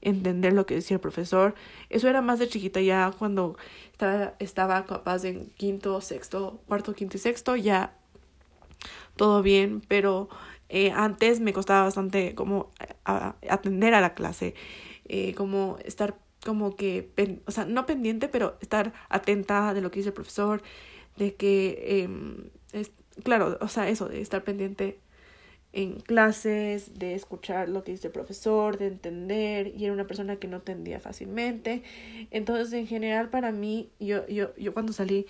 entender 0.00 0.54
lo 0.54 0.64
que 0.64 0.76
decía 0.76 0.94
el 0.94 1.00
profesor. 1.00 1.54
Eso 1.90 2.08
era 2.08 2.22
más 2.22 2.38
de 2.38 2.48
chiquita 2.48 2.80
ya 2.80 3.12
cuando 3.18 3.56
estaba, 3.92 4.34
estaba 4.38 4.86
capaz 4.86 5.24
en 5.24 5.50
quinto, 5.50 6.00
sexto, 6.00 6.62
cuarto, 6.66 6.94
quinto 6.94 7.18
y 7.18 7.20
sexto, 7.20 7.54
ya 7.54 7.94
todo 9.16 9.42
bien, 9.42 9.82
pero 9.86 10.30
eh, 10.70 10.90
antes 10.92 11.40
me 11.40 11.52
costaba 11.52 11.82
bastante 11.82 12.34
como 12.34 12.70
atender 13.04 13.92
a 13.92 14.00
la 14.00 14.14
clase 14.14 14.54
eh, 15.12 15.34
como 15.34 15.76
estar 15.84 16.16
como 16.44 16.76
que, 16.76 17.10
o 17.46 17.50
sea, 17.50 17.64
no 17.66 17.84
pendiente, 17.84 18.28
pero 18.28 18.56
estar 18.60 18.92
atenta 19.08 19.74
de 19.74 19.80
lo 19.80 19.90
que 19.90 19.98
dice 19.98 20.10
el 20.10 20.14
profesor, 20.14 20.62
de 21.16 21.34
que, 21.34 21.78
eh, 21.84 22.08
es, 22.72 22.92
claro, 23.24 23.58
o 23.60 23.68
sea, 23.68 23.88
eso, 23.88 24.08
de 24.08 24.20
estar 24.20 24.44
pendiente 24.44 25.00
en 25.72 26.00
clases, 26.00 26.98
de 26.98 27.14
escuchar 27.14 27.68
lo 27.68 27.84
que 27.84 27.92
dice 27.92 28.06
el 28.06 28.12
profesor, 28.12 28.78
de 28.78 28.86
entender, 28.86 29.72
y 29.76 29.84
era 29.84 29.92
una 29.92 30.06
persona 30.06 30.36
que 30.36 30.48
no 30.48 30.58
entendía 30.58 30.98
fácilmente. 31.00 31.82
Entonces, 32.30 32.72
en 32.72 32.86
general, 32.86 33.30
para 33.30 33.52
mí, 33.52 33.90
yo, 34.00 34.26
yo, 34.28 34.54
yo 34.56 34.72
cuando 34.72 34.92
salí 34.92 35.26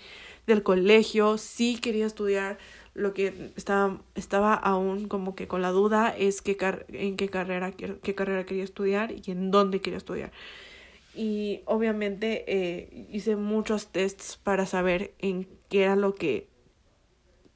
del 0.47 0.63
colegio, 0.63 1.37
sí 1.37 1.77
quería 1.79 2.05
estudiar 2.05 2.57
lo 2.93 3.13
que 3.13 3.51
estaba, 3.55 4.01
estaba 4.15 4.53
aún 4.53 5.07
como 5.07 5.35
que 5.35 5.47
con 5.47 5.61
la 5.61 5.71
duda 5.71 6.09
es 6.09 6.41
qué 6.41 6.57
en 6.89 7.15
qué 7.15 7.29
carrera, 7.29 7.71
qué 7.71 8.15
carrera 8.15 8.45
quería 8.45 8.63
estudiar 8.63 9.11
y 9.11 9.31
en 9.31 9.51
dónde 9.51 9.81
quería 9.81 9.97
estudiar. 9.97 10.31
Y 11.13 11.61
obviamente 11.65 12.45
eh, 12.47 13.07
hice 13.11 13.35
muchos 13.35 13.87
tests 13.87 14.39
para 14.41 14.65
saber 14.65 15.13
en 15.19 15.47
qué 15.69 15.83
era 15.83 15.95
lo 15.95 16.15
que 16.15 16.47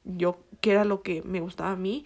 yo, 0.04 0.38
qué 0.62 0.72
era 0.72 0.86
lo 0.86 1.02
que 1.02 1.22
me 1.24 1.40
gustaba 1.40 1.72
a 1.72 1.76
mí. 1.76 2.06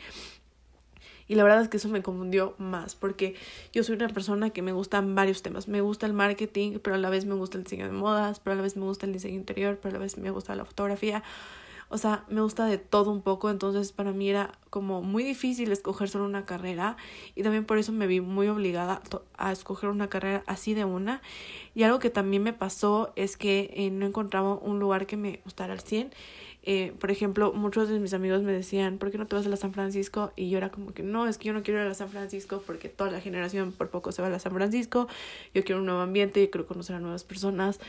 Y 1.27 1.35
la 1.35 1.43
verdad 1.43 1.61
es 1.61 1.69
que 1.69 1.77
eso 1.77 1.89
me 1.89 2.01
confundió 2.01 2.55
más, 2.57 2.95
porque 2.95 3.35
yo 3.71 3.83
soy 3.83 3.95
una 3.95 4.07
persona 4.09 4.49
que 4.49 4.63
me 4.63 4.71
gustan 4.71 5.13
varios 5.13 5.43
temas. 5.43 5.67
Me 5.67 5.81
gusta 5.81 6.07
el 6.07 6.13
marketing, 6.13 6.79
pero 6.81 6.95
a 6.95 6.99
la 6.99 7.11
vez 7.11 7.25
me 7.25 7.35
gusta 7.35 7.59
el 7.59 7.63
diseño 7.65 7.85
de 7.85 7.91
modas, 7.91 8.39
pero 8.39 8.53
a 8.53 8.55
la 8.55 8.63
vez 8.63 8.75
me 8.75 8.83
gusta 8.83 9.05
el 9.05 9.13
diseño 9.13 9.35
interior, 9.35 9.77
pero 9.79 9.95
a 9.95 9.99
la 9.99 9.99
vez 9.99 10.17
me 10.17 10.31
gusta 10.31 10.55
la 10.55 10.65
fotografía. 10.65 11.23
O 11.91 11.97
sea, 11.97 12.23
me 12.29 12.41
gusta 12.41 12.65
de 12.65 12.77
todo 12.77 13.11
un 13.11 13.21
poco, 13.21 13.49
entonces 13.49 13.91
para 13.91 14.11
mí 14.11 14.29
era 14.29 14.51
como 14.69 15.01
muy 15.01 15.23
difícil 15.23 15.71
escoger 15.71 16.07
solo 16.07 16.25
una 16.25 16.45
carrera 16.45 16.97
y 17.35 17.41
también 17.41 17.65
por 17.65 17.79
eso 17.79 17.91
me 17.91 18.05
vi 18.05 18.21
muy 18.21 18.47
obligada 18.47 19.01
a 19.37 19.51
escoger 19.51 19.89
una 19.89 20.07
carrera 20.07 20.43
así 20.45 20.75
de 20.75 20.85
una. 20.85 21.23
Y 21.73 21.81
algo 21.83 21.97
que 21.97 22.11
también 22.11 22.43
me 22.43 22.53
pasó 22.53 23.11
es 23.15 23.37
que 23.37 23.71
eh, 23.73 23.89
no 23.89 24.05
encontraba 24.05 24.53
un 24.53 24.79
lugar 24.79 25.07
que 25.07 25.17
me 25.17 25.41
gustara 25.43 25.73
al 25.73 25.79
100. 25.79 26.11
Eh, 26.61 26.93
por 26.99 27.09
ejemplo, 27.09 27.53
muchos 27.53 27.89
de 27.89 27.99
mis 27.99 28.13
amigos 28.13 28.43
me 28.43 28.51
decían, 28.51 28.99
¿por 28.99 29.09
qué 29.09 29.17
no 29.17 29.25
te 29.25 29.35
vas 29.35 29.45
a 29.47 29.49
la 29.49 29.55
San 29.55 29.73
Francisco? 29.73 30.31
Y 30.35 30.49
yo 30.51 30.57
era 30.57 30.69
como 30.69 30.93
que 30.93 31.01
no, 31.01 31.25
es 31.25 31.39
que 31.39 31.47
yo 31.47 31.53
no 31.53 31.63
quiero 31.63 31.81
ir 31.81 31.87
a 31.87 31.93
San 31.95 32.09
Francisco 32.09 32.61
porque 32.67 32.89
toda 32.89 33.09
la 33.09 33.21
generación 33.21 33.71
por 33.71 33.89
poco 33.89 34.11
se 34.11 34.21
va 34.21 34.27
a 34.27 34.39
San 34.39 34.51
Francisco. 34.51 35.07
Yo 35.55 35.63
quiero 35.63 35.79
un 35.79 35.87
nuevo 35.87 36.01
ambiente, 36.01 36.39
yo 36.39 36.51
quiero 36.51 36.67
conocer 36.67 36.97
a 36.97 36.99
nuevas 36.99 37.23
personas 37.23 37.79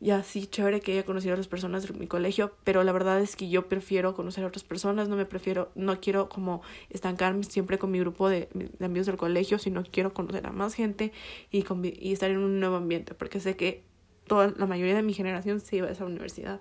ya 0.00 0.22
sí, 0.22 0.46
chévere 0.46 0.80
que 0.80 0.92
haya 0.92 1.04
conocido 1.04 1.34
a 1.34 1.36
las 1.36 1.48
personas 1.48 1.86
de 1.86 1.94
mi 1.94 2.06
colegio, 2.06 2.54
pero 2.64 2.84
la 2.84 2.92
verdad 2.92 3.20
es 3.20 3.36
que 3.36 3.48
yo 3.48 3.68
prefiero 3.68 4.14
conocer 4.14 4.44
a 4.44 4.48
otras 4.48 4.64
personas, 4.64 5.08
no 5.08 5.16
me 5.16 5.24
prefiero, 5.24 5.70
no 5.74 6.00
quiero 6.00 6.28
como 6.28 6.62
estancarme 6.90 7.44
siempre 7.44 7.78
con 7.78 7.90
mi 7.90 8.00
grupo 8.00 8.28
de, 8.28 8.48
de 8.52 8.84
amigos 8.84 9.06
del 9.06 9.16
colegio, 9.16 9.58
sino 9.58 9.82
quiero 9.82 10.12
conocer 10.12 10.46
a 10.46 10.52
más 10.52 10.74
gente 10.74 11.12
y, 11.50 11.64
y 12.00 12.12
estar 12.12 12.30
en 12.30 12.38
un 12.38 12.60
nuevo 12.60 12.76
ambiente, 12.76 13.14
porque 13.14 13.40
sé 13.40 13.56
que 13.56 13.84
toda 14.26 14.52
la 14.56 14.66
mayoría 14.66 14.94
de 14.94 15.02
mi 15.02 15.14
generación 15.14 15.60
se 15.60 15.76
iba 15.76 15.88
a 15.88 15.92
esa 15.92 16.04
universidad. 16.04 16.60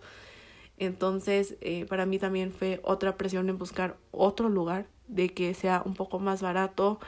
Entonces, 0.78 1.56
eh, 1.62 1.86
para 1.86 2.06
mí 2.06 2.20
también 2.20 2.52
fue 2.52 2.80
otra 2.84 3.18
presión 3.18 3.50
en 3.50 3.58
buscar 3.58 3.98
otro 4.12 4.50
lugar 4.50 4.88
de 5.08 5.30
que 5.30 5.54
sea 5.54 5.84
un 5.86 5.94
poco 5.94 6.20
más 6.20 6.42
barato 6.42 7.00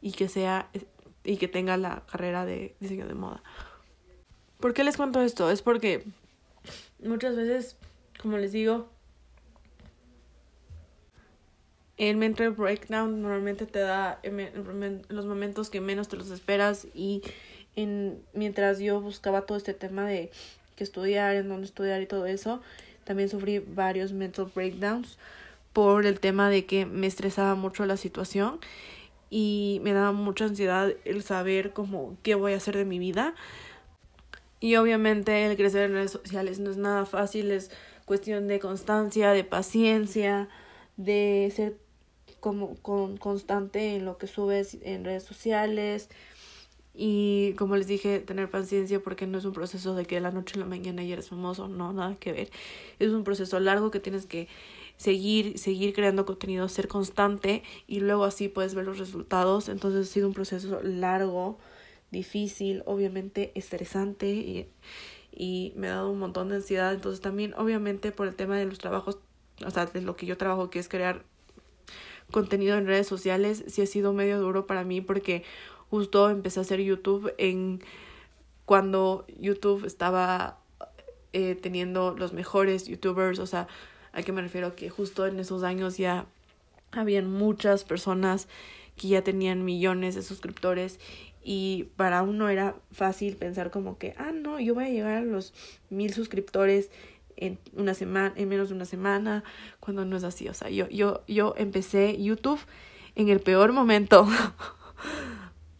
y 0.00 0.12
que 0.12 0.28
sea 0.28 0.68
y 1.24 1.36
que 1.36 1.48
tenga 1.48 1.76
la 1.76 2.02
carrera 2.10 2.44
de 2.44 2.74
diseño 2.80 3.06
de 3.06 3.14
moda. 3.14 3.42
¿Por 4.62 4.74
qué 4.74 4.84
les 4.84 4.96
cuento 4.96 5.20
esto? 5.20 5.50
Es 5.50 5.60
porque 5.60 6.04
muchas 7.02 7.34
veces, 7.34 7.76
como 8.22 8.38
les 8.38 8.52
digo, 8.52 8.88
el 11.96 12.16
mental 12.16 12.52
breakdown 12.52 13.22
normalmente 13.22 13.66
te 13.66 13.80
da 13.80 14.20
en 14.22 15.02
los 15.08 15.26
momentos 15.26 15.68
que 15.68 15.80
menos 15.80 16.06
te 16.06 16.16
los 16.16 16.30
esperas 16.30 16.86
y 16.94 17.22
en, 17.74 18.22
mientras 18.34 18.78
yo 18.78 19.00
buscaba 19.00 19.46
todo 19.46 19.58
este 19.58 19.74
tema 19.74 20.06
de 20.06 20.30
que 20.76 20.84
estudiar, 20.84 21.34
en 21.34 21.48
dónde 21.48 21.66
estudiar 21.66 22.00
y 22.00 22.06
todo 22.06 22.26
eso, 22.26 22.62
también 23.02 23.28
sufrí 23.28 23.58
varios 23.58 24.12
mental 24.12 24.48
breakdowns 24.54 25.18
por 25.72 26.06
el 26.06 26.20
tema 26.20 26.50
de 26.50 26.66
que 26.66 26.86
me 26.86 27.08
estresaba 27.08 27.56
mucho 27.56 27.84
la 27.84 27.96
situación 27.96 28.60
y 29.28 29.80
me 29.82 29.92
daba 29.92 30.12
mucha 30.12 30.44
ansiedad 30.44 30.94
el 31.04 31.24
saber 31.24 31.72
como 31.72 32.16
qué 32.22 32.36
voy 32.36 32.52
a 32.52 32.58
hacer 32.58 32.76
de 32.76 32.84
mi 32.84 33.00
vida. 33.00 33.34
Y 34.62 34.76
obviamente 34.76 35.44
el 35.44 35.56
crecer 35.58 35.82
en 35.82 35.92
redes 35.92 36.12
sociales 36.12 36.58
no 36.58 36.70
es 36.70 36.78
nada 36.78 37.04
fácil, 37.04 37.50
es 37.50 37.70
cuestión 38.06 38.48
de 38.48 38.60
constancia, 38.60 39.32
de 39.32 39.44
paciencia, 39.44 40.48
de 40.96 41.52
ser 41.54 41.76
como 42.40 42.76
con, 42.76 43.18
constante 43.18 43.96
en 43.96 44.06
lo 44.06 44.16
que 44.16 44.26
subes 44.26 44.78
en 44.82 45.04
redes 45.04 45.24
sociales 45.24 46.08
y 46.94 47.54
como 47.54 47.76
les 47.76 47.86
dije, 47.86 48.20
tener 48.20 48.50
paciencia 48.50 49.00
porque 49.00 49.26
no 49.26 49.38
es 49.38 49.44
un 49.44 49.52
proceso 49.52 49.94
de 49.94 50.04
que 50.04 50.16
de 50.16 50.20
la 50.20 50.30
noche 50.30 50.56
a 50.56 50.60
la 50.60 50.66
mañana 50.66 51.02
ya 51.02 51.14
eres 51.14 51.30
famoso, 51.30 51.68
no, 51.68 51.92
nada 51.92 52.16
que 52.16 52.32
ver. 52.32 52.50
Es 52.98 53.12
un 53.12 53.24
proceso 53.24 53.58
largo 53.60 53.90
que 53.90 53.98
tienes 53.98 54.26
que 54.26 54.48
seguir, 54.98 55.58
seguir 55.58 55.94
creando 55.94 56.26
contenido, 56.26 56.68
ser 56.68 56.88
constante 56.88 57.62
y 57.86 58.00
luego 58.00 58.24
así 58.24 58.48
puedes 58.48 58.74
ver 58.74 58.84
los 58.84 58.98
resultados. 58.98 59.68
Entonces 59.70 60.08
ha 60.08 60.12
sido 60.12 60.28
un 60.28 60.34
proceso 60.34 60.82
largo, 60.82 61.58
difícil, 62.12 62.82
obviamente 62.86 63.50
estresante 63.56 64.28
y, 64.28 64.68
y 65.32 65.72
me 65.76 65.88
ha 65.88 65.94
dado 65.94 66.10
un 66.10 66.20
montón 66.20 66.48
de 66.50 66.56
ansiedad. 66.56 66.94
Entonces 66.94 67.20
también 67.20 67.54
obviamente 67.54 68.12
por 68.12 68.28
el 68.28 68.36
tema 68.36 68.56
de 68.56 68.66
los 68.66 68.78
trabajos, 68.78 69.18
o 69.66 69.70
sea, 69.70 69.86
de 69.86 70.00
lo 70.02 70.14
que 70.14 70.26
yo 70.26 70.36
trabajo 70.36 70.70
que 70.70 70.78
es 70.78 70.88
crear 70.88 71.24
contenido 72.30 72.78
en 72.78 72.86
redes 72.86 73.08
sociales, 73.08 73.64
sí 73.66 73.82
ha 73.82 73.86
sido 73.86 74.12
medio 74.12 74.40
duro 74.40 74.66
para 74.66 74.84
mí 74.84 75.00
porque 75.00 75.42
justo 75.90 76.30
empecé 76.30 76.60
a 76.60 76.62
hacer 76.62 76.80
YouTube 76.80 77.34
en 77.38 77.82
cuando 78.64 79.26
YouTube 79.38 79.84
estaba 79.84 80.58
eh, 81.32 81.56
teniendo 81.60 82.14
los 82.16 82.32
mejores 82.32 82.86
youtubers, 82.86 83.40
o 83.40 83.46
sea, 83.46 83.66
¿A 84.12 84.22
qué 84.22 84.32
me 84.32 84.42
refiero? 84.42 84.76
Que 84.76 84.90
justo 84.90 85.26
en 85.26 85.40
esos 85.40 85.62
años 85.62 85.96
ya 85.96 86.26
habían 86.92 87.30
muchas 87.30 87.84
personas 87.84 88.46
que 88.96 89.08
ya 89.08 89.24
tenían 89.24 89.64
millones 89.64 90.14
de 90.14 90.22
suscriptores 90.22 91.00
y 91.42 91.90
para 91.96 92.22
uno 92.22 92.48
era 92.48 92.76
fácil 92.90 93.36
pensar 93.36 93.70
como 93.70 93.98
que, 93.98 94.14
ah, 94.16 94.32
no, 94.32 94.60
yo 94.60 94.74
voy 94.74 94.84
a 94.84 94.88
llegar 94.90 95.16
a 95.16 95.22
los 95.22 95.52
mil 95.90 96.12
suscriptores 96.12 96.90
en 97.36 97.58
una 97.74 97.94
semana, 97.94 98.32
en 98.36 98.48
menos 98.48 98.68
de 98.68 98.74
una 98.74 98.84
semana, 98.84 99.42
cuando 99.80 100.04
no 100.04 100.16
es 100.16 100.24
así. 100.24 100.48
O 100.48 100.54
sea, 100.54 100.70
yo, 100.70 100.88
yo, 100.88 101.24
yo 101.26 101.54
empecé 101.56 102.22
YouTube 102.22 102.60
en 103.14 103.28
el 103.28 103.40
peor 103.40 103.72
momento 103.72 104.26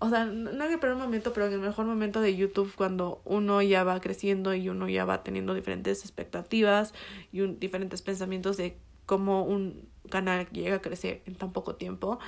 o 0.03 0.11
sea, 0.11 0.25
no 0.25 0.51
en 0.51 0.73
el 0.73 0.81
peor 0.81 0.97
momento, 0.97 1.33
pero 1.33 1.47
en 1.47 1.53
el 1.53 1.61
mejor 1.61 1.87
momento 1.87 2.21
de 2.21 2.35
YouTube 2.35 2.73
cuando 2.75 3.23
uno 3.25 3.63
ya 3.63 3.85
va 3.85 4.01
creciendo 4.01 4.53
y 4.53 4.69
uno 4.69 4.89
ya 4.89 5.05
va 5.05 5.23
teniendo 5.23 5.55
diferentes 5.55 6.01
expectativas 6.01 6.93
y 7.31 7.43
un, 7.43 7.61
diferentes 7.61 8.03
pensamientos 8.03 8.57
de 8.57 8.77
cómo 9.07 9.45
un 9.45 9.89
canal 10.11 10.49
llega 10.51 10.77
a 10.77 10.83
crecer 10.83 11.23
en 11.27 11.37
tan 11.37 11.53
poco 11.53 11.77
tiempo. 11.77 12.19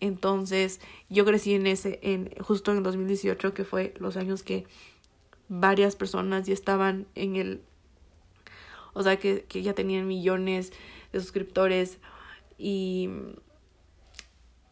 Entonces, 0.00 0.80
yo 1.08 1.24
crecí 1.24 1.54
en 1.54 1.66
ese, 1.66 2.00
en, 2.02 2.30
justo 2.40 2.72
en 2.72 2.82
2018, 2.82 3.54
que 3.54 3.64
fue 3.64 3.94
los 3.98 4.16
años 4.16 4.42
que 4.42 4.66
varias 5.48 5.96
personas 5.96 6.46
ya 6.46 6.54
estaban 6.54 7.06
en 7.14 7.36
el, 7.36 7.60
o 8.94 9.02
sea, 9.02 9.18
que, 9.18 9.44
que 9.44 9.62
ya 9.62 9.74
tenían 9.74 10.06
millones 10.06 10.72
de 11.12 11.20
suscriptores. 11.20 11.98
Y 12.56 13.10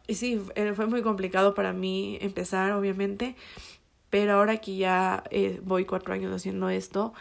y 0.09 0.15
sí, 0.15 0.41
fue 0.73 0.87
muy 0.87 1.03
complicado 1.03 1.53
para 1.53 1.71
mí 1.71 2.17
empezar, 2.19 2.71
obviamente, 2.71 3.35
pero 4.09 4.33
ahora 4.33 4.57
que 4.57 4.75
ya 4.75 5.23
eh, 5.29 5.61
voy 5.63 5.85
cuatro 5.85 6.15
años 6.15 6.33
haciendo 6.33 6.67
esto, 6.71 7.13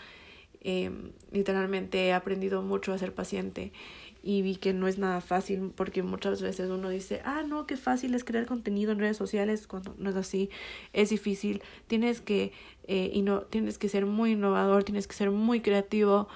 eh, 0.63 0.91
literalmente 1.31 2.07
he 2.07 2.15
aprendido 2.15 2.63
mucho 2.63 2.95
a 2.95 2.99
ser 2.99 3.13
paciente 3.13 3.75
y 4.23 4.43
vi 4.43 4.57
que 4.57 4.73
no 4.73 4.89
es 4.89 4.99
nada 4.99 5.21
fácil 5.21 5.73
porque 5.75 6.03
muchas 6.03 6.43
veces 6.43 6.71
uno 6.71 6.89
dice, 6.89 7.21
ah, 7.25 7.43
no, 7.47 7.67
qué 7.67 7.77
fácil 7.77 8.15
es 8.15 8.25
crear 8.25 8.47
contenido 8.47 8.93
en 8.93 8.99
redes 8.99 9.17
sociales 9.17 9.67
cuando 9.67 9.95
no 9.99 10.11
es 10.11 10.17
así, 10.17 10.51
es 10.93 11.11
difícil, 11.11 11.63
tienes 11.87 12.21
que, 12.21 12.53
eh, 12.87 13.11
y 13.13 13.23
no, 13.23 13.43
tienes 13.43 13.79
que 13.79 13.89
ser 13.89 14.07
muy 14.07 14.33
innovador, 14.33 14.85
tienes 14.85 15.07
que 15.07 15.15
ser 15.15 15.31
muy 15.31 15.61
creativo 15.61 16.29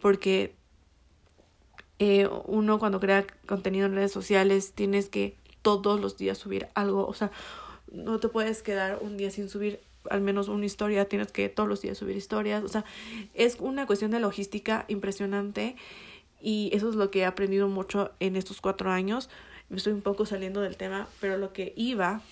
porque 0.00 0.54
eh, 1.98 2.28
uno 2.46 2.78
cuando 2.78 3.00
crea 3.00 3.26
contenido 3.46 3.86
en 3.86 3.94
redes 3.94 4.12
sociales 4.12 4.72
tienes 4.72 5.08
que 5.08 5.36
todos 5.62 6.00
los 6.00 6.16
días 6.16 6.38
subir 6.38 6.68
algo, 6.74 7.06
o 7.06 7.14
sea, 7.14 7.30
no 7.90 8.20
te 8.20 8.28
puedes 8.28 8.62
quedar 8.62 8.98
un 9.02 9.16
día 9.16 9.30
sin 9.30 9.48
subir 9.48 9.80
al 10.08 10.20
menos 10.20 10.48
una 10.48 10.64
historia, 10.64 11.06
tienes 11.06 11.30
que 11.30 11.48
todos 11.48 11.68
los 11.68 11.82
días 11.82 11.98
subir 11.98 12.16
historias, 12.16 12.64
o 12.64 12.68
sea, 12.68 12.84
es 13.34 13.56
una 13.60 13.86
cuestión 13.86 14.10
de 14.10 14.20
logística 14.20 14.86
impresionante 14.88 15.76
y 16.40 16.70
eso 16.72 16.88
es 16.88 16.94
lo 16.94 17.10
que 17.10 17.20
he 17.20 17.24
aprendido 17.24 17.68
mucho 17.68 18.10
en 18.20 18.36
estos 18.36 18.60
cuatro 18.60 18.90
años. 18.90 19.28
Me 19.68 19.76
estoy 19.76 19.92
un 19.92 20.02
poco 20.02 20.26
saliendo 20.26 20.60
del 20.60 20.76
tema, 20.76 21.08
pero 21.20 21.38
lo 21.38 21.52
que 21.52 21.72
iba 21.76 22.22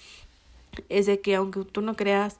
es 0.88 1.07
de 1.07 1.21
que 1.21 1.35
aunque 1.35 1.64
tú 1.64 1.81
no 1.81 1.97
creas 1.97 2.38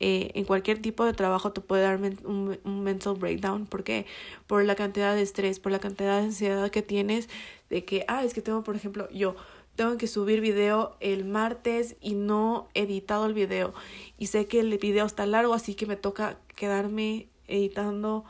eh, 0.00 0.32
en 0.34 0.44
cualquier 0.44 0.82
tipo 0.82 1.04
de 1.04 1.12
trabajo 1.12 1.52
te 1.52 1.60
puede 1.60 1.82
dar 1.82 2.00
un, 2.00 2.58
un 2.64 2.82
mental 2.82 3.14
breakdown. 3.14 3.66
¿Por 3.66 3.84
qué? 3.84 4.06
Por 4.46 4.64
la 4.64 4.74
cantidad 4.74 5.14
de 5.14 5.22
estrés, 5.22 5.60
por 5.60 5.72
la 5.72 5.78
cantidad 5.78 6.18
de 6.18 6.26
ansiedad 6.26 6.70
que 6.70 6.82
tienes 6.82 7.28
de 7.70 7.84
que, 7.84 8.04
ah, 8.08 8.24
es 8.24 8.34
que 8.34 8.42
tengo, 8.42 8.64
por 8.64 8.76
ejemplo, 8.76 9.08
yo 9.10 9.36
tengo 9.76 9.96
que 9.96 10.06
subir 10.06 10.40
video 10.40 10.96
el 11.00 11.24
martes 11.24 11.96
y 12.00 12.14
no 12.14 12.68
he 12.74 12.82
editado 12.82 13.26
el 13.26 13.34
video. 13.34 13.74
Y 14.18 14.26
sé 14.26 14.46
que 14.46 14.60
el 14.60 14.76
video 14.78 15.06
está 15.06 15.26
largo, 15.26 15.54
así 15.54 15.74
que 15.74 15.86
me 15.86 15.96
toca 15.96 16.38
quedarme 16.56 17.28
editando 17.48 18.24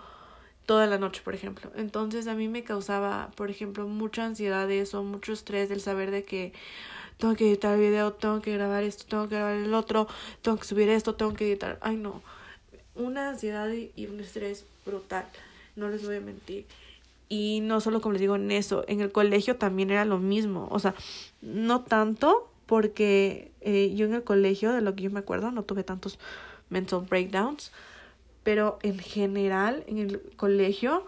toda 0.66 0.86
la 0.86 0.98
noche, 0.98 1.22
por 1.24 1.34
ejemplo. 1.34 1.70
Entonces 1.76 2.26
a 2.26 2.34
mí 2.34 2.48
me 2.48 2.64
causaba, 2.64 3.30
por 3.36 3.50
ejemplo, 3.50 3.86
mucha 3.86 4.24
ansiedad 4.24 4.66
de 4.68 4.80
eso, 4.80 5.02
mucho 5.02 5.32
estrés 5.32 5.68
del 5.68 5.80
saber 5.80 6.10
de 6.10 6.24
que 6.24 6.52
tengo 7.18 7.36
que 7.36 7.48
editar 7.48 7.74
el 7.74 7.80
video, 7.80 8.12
tengo 8.12 8.40
que 8.40 8.52
grabar 8.52 8.82
esto, 8.82 9.04
tengo 9.08 9.28
que 9.28 9.36
grabar 9.36 9.54
el 9.54 9.74
otro, 9.74 10.08
tengo 10.42 10.56
que 10.58 10.64
subir 10.64 10.88
esto, 10.88 11.14
tengo 11.14 11.34
que 11.34 11.46
editar. 11.46 11.78
Ay, 11.80 11.96
no. 11.96 12.22
Una 12.94 13.30
ansiedad 13.30 13.70
y 13.72 14.06
un 14.06 14.20
estrés 14.20 14.64
brutal. 14.84 15.26
No 15.76 15.88
les 15.88 16.04
voy 16.06 16.16
a 16.16 16.20
mentir. 16.20 16.66
Y 17.28 17.60
no 17.62 17.80
solo 17.80 18.00
como 18.00 18.12
les 18.12 18.20
digo 18.20 18.36
en 18.36 18.50
eso, 18.50 18.84
en 18.86 19.00
el 19.00 19.10
colegio 19.10 19.56
también 19.56 19.90
era 19.90 20.04
lo 20.04 20.18
mismo. 20.18 20.68
O 20.70 20.78
sea, 20.78 20.94
no 21.42 21.82
tanto 21.82 22.50
porque 22.66 23.50
eh, 23.60 23.92
yo 23.94 24.06
en 24.06 24.14
el 24.14 24.24
colegio, 24.24 24.72
de 24.72 24.80
lo 24.80 24.94
que 24.94 25.02
yo 25.02 25.10
me 25.10 25.20
acuerdo, 25.20 25.50
no 25.50 25.62
tuve 25.62 25.84
tantos 25.84 26.18
mental 26.70 27.00
breakdowns. 27.08 27.72
Pero 28.44 28.78
en 28.82 28.98
general, 28.98 29.84
en 29.88 29.98
el 29.98 30.22
colegio, 30.36 31.04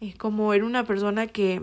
eh, 0.00 0.14
como 0.18 0.52
era 0.52 0.64
una 0.66 0.84
persona 0.84 1.26
que 1.26 1.62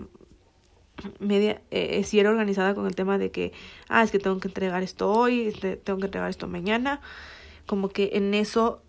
media, 1.20 1.62
eh, 1.70 2.02
si 2.04 2.18
era 2.18 2.30
organizada 2.30 2.74
con 2.74 2.86
el 2.86 2.94
tema 2.94 3.18
de 3.18 3.30
que, 3.30 3.52
ah, 3.88 4.02
es 4.02 4.10
que 4.10 4.18
tengo 4.18 4.40
que 4.40 4.48
entregar 4.48 4.82
esto 4.82 5.10
hoy, 5.10 5.48
este, 5.48 5.76
tengo 5.76 6.00
que 6.00 6.06
entregar 6.06 6.30
esto 6.30 6.48
mañana, 6.48 7.00
como 7.66 7.88
que 7.88 8.10
en 8.14 8.34
eso 8.34 8.82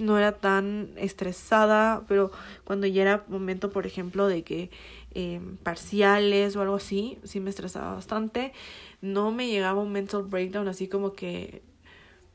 no 0.00 0.18
era 0.18 0.32
tan 0.32 0.90
estresada, 0.96 2.04
pero 2.08 2.30
cuando 2.64 2.86
ya 2.86 3.02
era 3.02 3.24
momento, 3.28 3.70
por 3.70 3.86
ejemplo, 3.86 4.26
de 4.26 4.42
que 4.42 4.70
eh, 5.14 5.40
parciales 5.62 6.56
o 6.56 6.62
algo 6.62 6.76
así, 6.76 7.18
sí 7.24 7.40
me 7.40 7.50
estresaba 7.50 7.94
bastante. 7.94 8.52
No 9.00 9.32
me 9.32 9.48
llegaba 9.48 9.80
un 9.80 9.92
mental 9.92 10.24
breakdown 10.24 10.68
así 10.68 10.88
como 10.88 11.14
que 11.14 11.62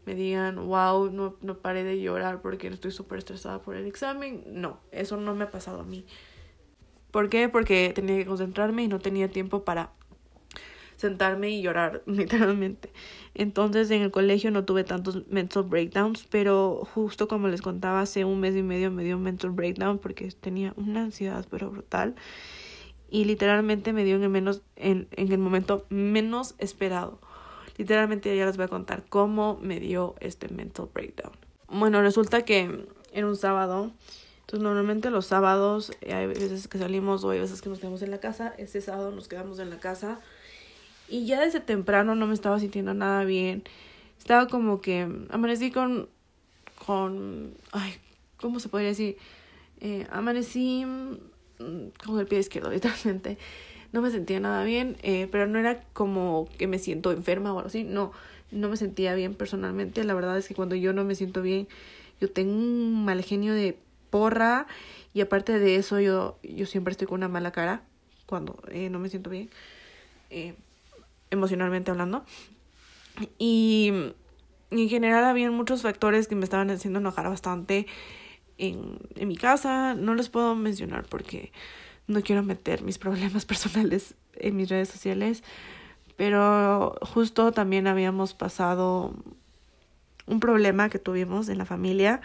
me 0.05 0.15
digan, 0.15 0.67
wow, 0.67 1.11
no, 1.11 1.35
no 1.41 1.57
paré 1.59 1.83
de 1.83 1.99
llorar 2.01 2.41
porque 2.41 2.67
estoy 2.67 2.91
súper 2.91 3.19
estresada 3.19 3.61
por 3.61 3.75
el 3.75 3.85
examen. 3.85 4.43
No, 4.47 4.79
eso 4.91 5.17
no 5.17 5.35
me 5.35 5.45
ha 5.45 5.51
pasado 5.51 5.81
a 5.81 5.83
mí. 5.83 6.05
¿Por 7.11 7.29
qué? 7.29 7.49
Porque 7.49 7.91
tenía 7.93 8.17
que 8.17 8.25
concentrarme 8.25 8.83
y 8.83 8.87
no 8.87 8.99
tenía 8.99 9.29
tiempo 9.29 9.63
para 9.63 9.91
sentarme 10.95 11.49
y 11.49 11.61
llorar, 11.61 12.03
literalmente. 12.07 12.91
Entonces 13.33 13.91
en 13.91 14.01
el 14.01 14.11
colegio 14.11 14.51
no 14.51 14.63
tuve 14.63 14.83
tantos 14.83 15.27
mental 15.27 15.63
breakdowns, 15.63 16.25
pero 16.29 16.87
justo 16.93 17.27
como 17.27 17.47
les 17.47 17.61
contaba, 17.61 18.01
hace 18.01 18.23
un 18.23 18.39
mes 18.39 18.55
y 18.55 18.63
medio 18.63 18.91
me 18.91 19.03
dio 19.03 19.17
un 19.17 19.23
mental 19.23 19.51
breakdown 19.51 19.97
porque 19.97 20.29
tenía 20.31 20.73
una 20.77 21.03
ansiedad 21.03 21.45
pero 21.49 21.69
brutal. 21.69 22.15
Y 23.09 23.25
literalmente 23.25 23.91
me 23.91 24.05
dio 24.05 24.15
en 24.15 24.23
el, 24.23 24.29
menos, 24.29 24.61
en, 24.77 25.09
en 25.11 25.33
el 25.33 25.37
momento 25.37 25.85
menos 25.89 26.55
esperado. 26.59 27.19
Literalmente 27.77 28.36
ya 28.36 28.45
les 28.45 28.57
voy 28.57 28.65
a 28.65 28.69
contar 28.69 29.03
cómo 29.10 29.57
me 29.62 29.79
dio 29.79 30.15
este 30.19 30.49
mental 30.49 30.89
breakdown. 30.93 31.34
Bueno, 31.67 32.01
resulta 32.01 32.43
que 32.43 32.86
era 33.13 33.27
un 33.27 33.36
sábado. 33.36 33.91
Entonces 34.41 34.63
normalmente 34.63 35.10
los 35.10 35.27
sábados 35.27 35.93
eh, 36.01 36.13
hay 36.13 36.27
veces 36.27 36.67
que 36.67 36.77
salimos 36.77 37.23
o 37.23 37.29
hay 37.29 37.39
veces 37.39 37.62
que 37.62 37.69
nos 37.69 37.79
quedamos 37.79 38.01
en 38.01 38.12
la 38.12 38.19
casa. 38.19 38.53
Este 38.57 38.81
sábado 38.81 39.12
nos 39.12 39.27
quedamos 39.27 39.60
en 39.60 39.69
la 39.69 39.79
casa 39.79 40.19
y 41.12 41.25
ya 41.25 41.41
desde 41.41 41.60
temprano 41.60 42.15
no 42.15 42.25
me 42.25 42.34
estaba 42.34 42.60
sintiendo 42.60 42.93
nada 42.93 43.23
bien. 43.25 43.63
Estaba 44.17 44.47
como 44.47 44.81
que 44.81 45.07
amanecí 45.29 45.71
con, 45.71 46.07
con, 46.86 47.53
ay, 47.71 47.95
¿cómo 48.38 48.60
se 48.60 48.69
podría 48.69 48.89
decir? 48.89 49.17
Eh, 49.81 50.07
amanecí 50.12 50.86
mm, 50.86 52.05
con 52.05 52.19
el 52.19 52.27
pie 52.27 52.39
izquierdo, 52.39 52.69
literalmente. 52.71 53.38
No 53.91 54.01
me 54.01 54.12
sentía 54.12 54.39
nada 54.39 54.63
bien, 54.63 54.97
eh, 55.04 55.27
pero 55.32 55.47
no 55.47 55.60
era 55.60 55.82
como 55.93 56.47
que 56.58 56.67
me 56.67 56.80
siento 56.80 57.12
enferma 57.12 57.54
o 57.54 57.58
algo 57.58 57.67
así, 57.67 57.84
no, 57.84 58.12
no 58.51 58.69
me 58.69 58.77
sentía 58.77 59.13
bien 59.15 59.34
personalmente. 59.36 60.04
La 60.04 60.13
verdad 60.13 60.38
es 60.38 60.47
que 60.47 60.56
cuando 60.56 60.75
yo 60.75 60.93
no 60.93 61.04
me 61.04 61.15
siento 61.15 61.41
bien, 61.41 61.67
yo 62.19 62.32
tengo 62.32 62.54
un 62.54 63.06
mal 63.06 63.21
genio 63.23 63.54
de 63.54 63.77
porra 64.10 64.67
y 65.13 65.21
aparte 65.21 65.60
de 65.60 65.75
eso 65.75 65.99
yo, 65.99 66.38
yo 66.43 66.65
siempre 66.65 66.91
estoy 66.91 67.08
con 67.08 67.19
una 67.19 67.27
mala 67.27 67.51
cara 67.51 67.84
cuando 68.25 68.62
eh, 68.69 68.89
no 68.89 68.99
me 68.99 69.10
siento 69.10 69.30
bien, 69.30 69.49
eh, 70.30 70.56
emocionalmente 71.32 71.91
hablando. 71.91 72.23
Y 73.38 73.91
en 74.69 74.89
general 74.89 75.25
había 75.25 75.51
muchos 75.51 75.82
factores 75.82 76.30
que 76.30 76.36
me 76.36 76.45
estaban 76.45 76.69
haciendo 76.69 76.99
enojar 76.99 77.27
bastante 77.27 77.88
en, 78.58 78.99
en 79.15 79.27
mi 79.27 79.36
casa. 79.36 79.95
No 79.95 80.15
les 80.15 80.30
puedo 80.30 80.56
mencionar 80.56 81.06
porque 81.10 81.51
no 82.07 82.21
quiero 82.21 82.43
meter 82.43 82.83
mis 82.83 82.97
problemas 82.97 83.45
personales 83.51 84.15
en 84.35 84.55
mis 84.55 84.69
redes 84.69 84.89
sociales. 84.89 85.43
Pero 86.17 86.95
justo 87.01 87.51
también 87.51 87.87
habíamos 87.87 88.33
pasado 88.33 89.13
un 90.27 90.39
problema 90.39 90.89
que 90.89 90.99
tuvimos 90.99 91.49
en 91.49 91.57
la 91.57 91.65
familia 91.65 92.21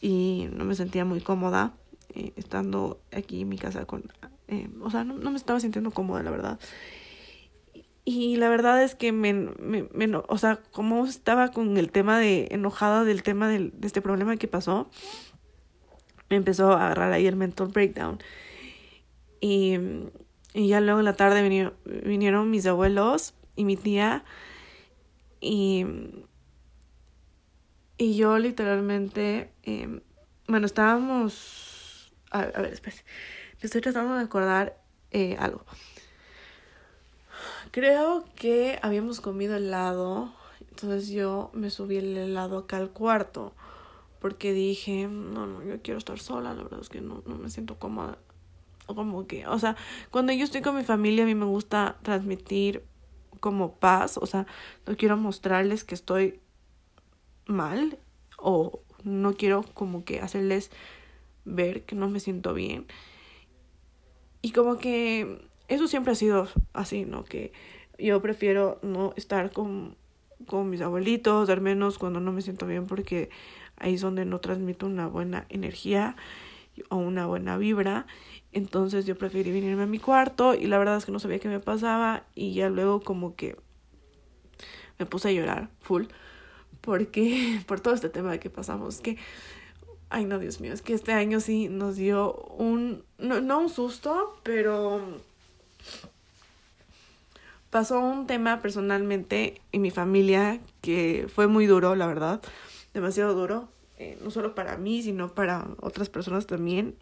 y 0.00 0.48
no 0.52 0.64
me 0.64 0.74
sentía 0.74 1.04
muy 1.04 1.20
cómoda 1.20 1.74
eh, 2.14 2.32
estando 2.36 3.00
aquí 3.12 3.42
en 3.42 3.48
mi 3.48 3.58
casa 3.58 3.84
con... 3.84 4.04
Eh, 4.48 4.68
o 4.82 4.90
sea, 4.90 5.04
no, 5.04 5.14
no, 5.14 5.30
me 5.30 5.36
estaba 5.36 5.60
sintiendo 5.60 5.90
cómoda, 5.90 6.22
la 6.22 6.30
verdad. 6.30 6.58
Y 8.04 8.36
la 8.36 8.48
verdad 8.48 8.82
es 8.82 8.94
que 8.94 9.12
me, 9.12 9.32
me, 9.32 9.88
me, 9.92 10.16
o 10.16 10.38
sea, 10.38 10.60
como 10.72 11.06
estaba 11.06 11.52
con 11.52 11.76
el 11.76 11.90
tema 11.92 12.18
de 12.18 12.48
enojada 12.50 13.04
del 13.04 13.22
tema 13.22 13.48
del, 13.48 13.72
de 13.78 13.86
este 13.86 14.02
problema 14.02 14.36
que 14.36 14.48
pasó, 14.48 14.90
me 16.28 16.36
empezó 16.36 16.72
a 16.72 16.86
agarrar 16.86 17.12
ahí 17.12 17.26
el 17.26 17.36
mental 17.36 17.68
breakdown. 17.68 18.18
Y, 19.42 19.76
ya 20.54 20.80
luego 20.80 21.00
en 21.00 21.04
la 21.04 21.16
tarde 21.16 21.42
vinieron, 21.84 22.50
mis 22.50 22.64
abuelos 22.66 23.34
y 23.56 23.64
mi 23.64 23.76
tía. 23.76 24.24
Y, 25.40 25.84
y 27.98 28.14
yo 28.14 28.38
literalmente, 28.38 29.52
eh, 29.64 30.00
bueno, 30.46 30.66
estábamos... 30.66 32.14
A, 32.30 32.46
ver, 32.46 32.72
espera. 32.72 32.96
Me 33.60 33.66
estoy 33.66 33.80
tratando 33.80 34.14
de 34.14 34.22
acordar 34.22 34.80
eh, 35.10 35.36
algo. 35.40 35.64
Creo 37.72 38.24
que 38.36 38.78
habíamos 38.80 39.20
comido 39.20 39.56
helado. 39.56 40.32
Entonces 40.70 41.08
yo 41.08 41.50
me 41.52 41.70
subí 41.70 41.96
el 41.96 42.16
helado 42.16 42.58
acá 42.58 42.76
al 42.76 42.90
cuarto. 42.90 43.54
Porque 44.20 44.52
dije, 44.52 45.08
no, 45.08 45.46
no, 45.46 45.64
yo 45.64 45.82
quiero 45.82 45.98
estar 45.98 46.20
sola. 46.20 46.54
La 46.54 46.62
verdad 46.62 46.80
es 46.80 46.88
que 46.88 47.00
no, 47.00 47.24
no 47.26 47.36
me 47.38 47.50
siento 47.50 47.80
cómoda. 47.80 48.18
Como 48.94 49.26
que, 49.26 49.46
o 49.46 49.58
sea, 49.58 49.76
cuando 50.10 50.32
yo 50.32 50.44
estoy 50.44 50.62
con 50.62 50.76
mi 50.76 50.84
familia, 50.84 51.24
a 51.24 51.26
mí 51.26 51.34
me 51.34 51.44
gusta 51.44 51.96
transmitir 52.02 52.84
como 53.40 53.74
paz. 53.74 54.18
O 54.18 54.26
sea, 54.26 54.46
no 54.86 54.96
quiero 54.96 55.16
mostrarles 55.16 55.84
que 55.84 55.94
estoy 55.94 56.40
mal. 57.46 57.98
O 58.38 58.80
no 59.04 59.34
quiero 59.34 59.62
como 59.74 60.04
que 60.04 60.20
hacerles 60.20 60.70
ver 61.44 61.84
que 61.84 61.96
no 61.96 62.08
me 62.08 62.20
siento 62.20 62.54
bien. 62.54 62.86
Y 64.42 64.52
como 64.52 64.78
que 64.78 65.40
eso 65.68 65.86
siempre 65.88 66.12
ha 66.12 66.16
sido 66.16 66.48
así, 66.72 67.04
¿no? 67.04 67.24
Que 67.24 67.52
yo 67.98 68.20
prefiero 68.20 68.78
no 68.82 69.12
estar 69.16 69.52
con, 69.52 69.96
con 70.46 70.70
mis 70.70 70.80
abuelitos, 70.80 71.48
al 71.48 71.60
menos 71.60 71.98
cuando 71.98 72.20
no 72.20 72.32
me 72.32 72.42
siento 72.42 72.66
bien, 72.66 72.86
porque 72.86 73.30
ahí 73.76 73.94
es 73.94 74.00
donde 74.00 74.24
no 74.24 74.40
transmito 74.40 74.86
una 74.86 75.06
buena 75.06 75.46
energía 75.48 76.16
o 76.88 76.96
una 76.96 77.26
buena 77.26 77.56
vibra. 77.56 78.06
Entonces 78.52 79.06
yo 79.06 79.16
preferí 79.16 79.50
venirme 79.50 79.84
a 79.84 79.86
mi 79.86 79.98
cuarto 79.98 80.54
y 80.54 80.66
la 80.66 80.78
verdad 80.78 80.96
es 80.98 81.06
que 81.06 81.12
no 81.12 81.18
sabía 81.18 81.38
qué 81.38 81.48
me 81.48 81.60
pasaba 81.60 82.24
y 82.34 82.52
ya 82.52 82.68
luego 82.68 83.00
como 83.00 83.34
que 83.34 83.56
me 84.98 85.06
puse 85.06 85.28
a 85.28 85.32
llorar 85.32 85.70
full 85.80 86.04
porque 86.82 87.62
por 87.66 87.80
todo 87.80 87.94
este 87.94 88.10
tema 88.10 88.36
que 88.38 88.50
pasamos, 88.50 89.00
que 89.00 89.16
ay 90.10 90.26
no, 90.26 90.38
Dios 90.38 90.60
mío, 90.60 90.74
es 90.74 90.82
que 90.82 90.92
este 90.92 91.12
año 91.12 91.40
sí 91.40 91.68
nos 91.68 91.96
dio 91.96 92.34
un 92.58 93.02
no, 93.16 93.40
no 93.40 93.60
un 93.60 93.70
susto, 93.70 94.38
pero 94.42 95.00
pasó 97.70 98.00
un 98.00 98.26
tema 98.26 98.60
personalmente 98.60 99.62
en 99.72 99.80
mi 99.80 99.90
familia 99.90 100.60
que 100.82 101.26
fue 101.34 101.46
muy 101.46 101.64
duro, 101.64 101.94
la 101.94 102.06
verdad, 102.06 102.42
demasiado 102.92 103.32
duro, 103.32 103.68
eh, 103.98 104.18
no 104.22 104.30
solo 104.30 104.54
para 104.54 104.76
mí, 104.76 105.02
sino 105.02 105.34
para 105.34 105.66
otras 105.80 106.10
personas 106.10 106.46
también. 106.46 106.96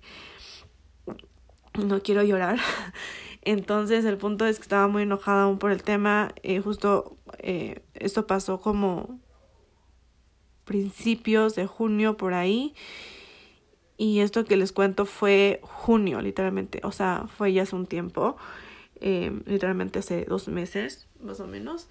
No 1.85 2.03
quiero 2.03 2.23
llorar. 2.23 2.59
Entonces 3.43 4.05
el 4.05 4.19
punto 4.19 4.47
es 4.47 4.57
que 4.57 4.63
estaba 4.63 4.89
muy 4.89 5.03
enojada 5.03 5.45
aún 5.45 5.59
por 5.59 5.71
el 5.71 5.83
tema. 5.83 6.33
Eh, 6.43 6.61
justo 6.61 7.17
eh, 7.39 7.83
esto 7.95 8.27
pasó 8.27 8.61
como 8.61 9.19
principios 10.65 11.55
de 11.55 11.67
junio 11.67 12.17
por 12.17 12.35
ahí. 12.35 12.75
Y 13.97 14.21
esto 14.21 14.45
que 14.45 14.57
les 14.57 14.73
cuento 14.73 15.05
fue 15.05 15.61
junio, 15.63 16.21
literalmente. 16.21 16.81
O 16.85 16.93
sea, 16.93 17.27
fue 17.37 17.53
ya 17.53 17.63
hace 17.63 17.77
un 17.77 17.87
tiempo. 17.87 18.37
Eh, 19.01 19.43
literalmente 19.47 19.99
hace 19.99 20.25
dos 20.25 20.49
meses, 20.49 21.07
más 21.21 21.41
o 21.41 21.47
menos. 21.47 21.89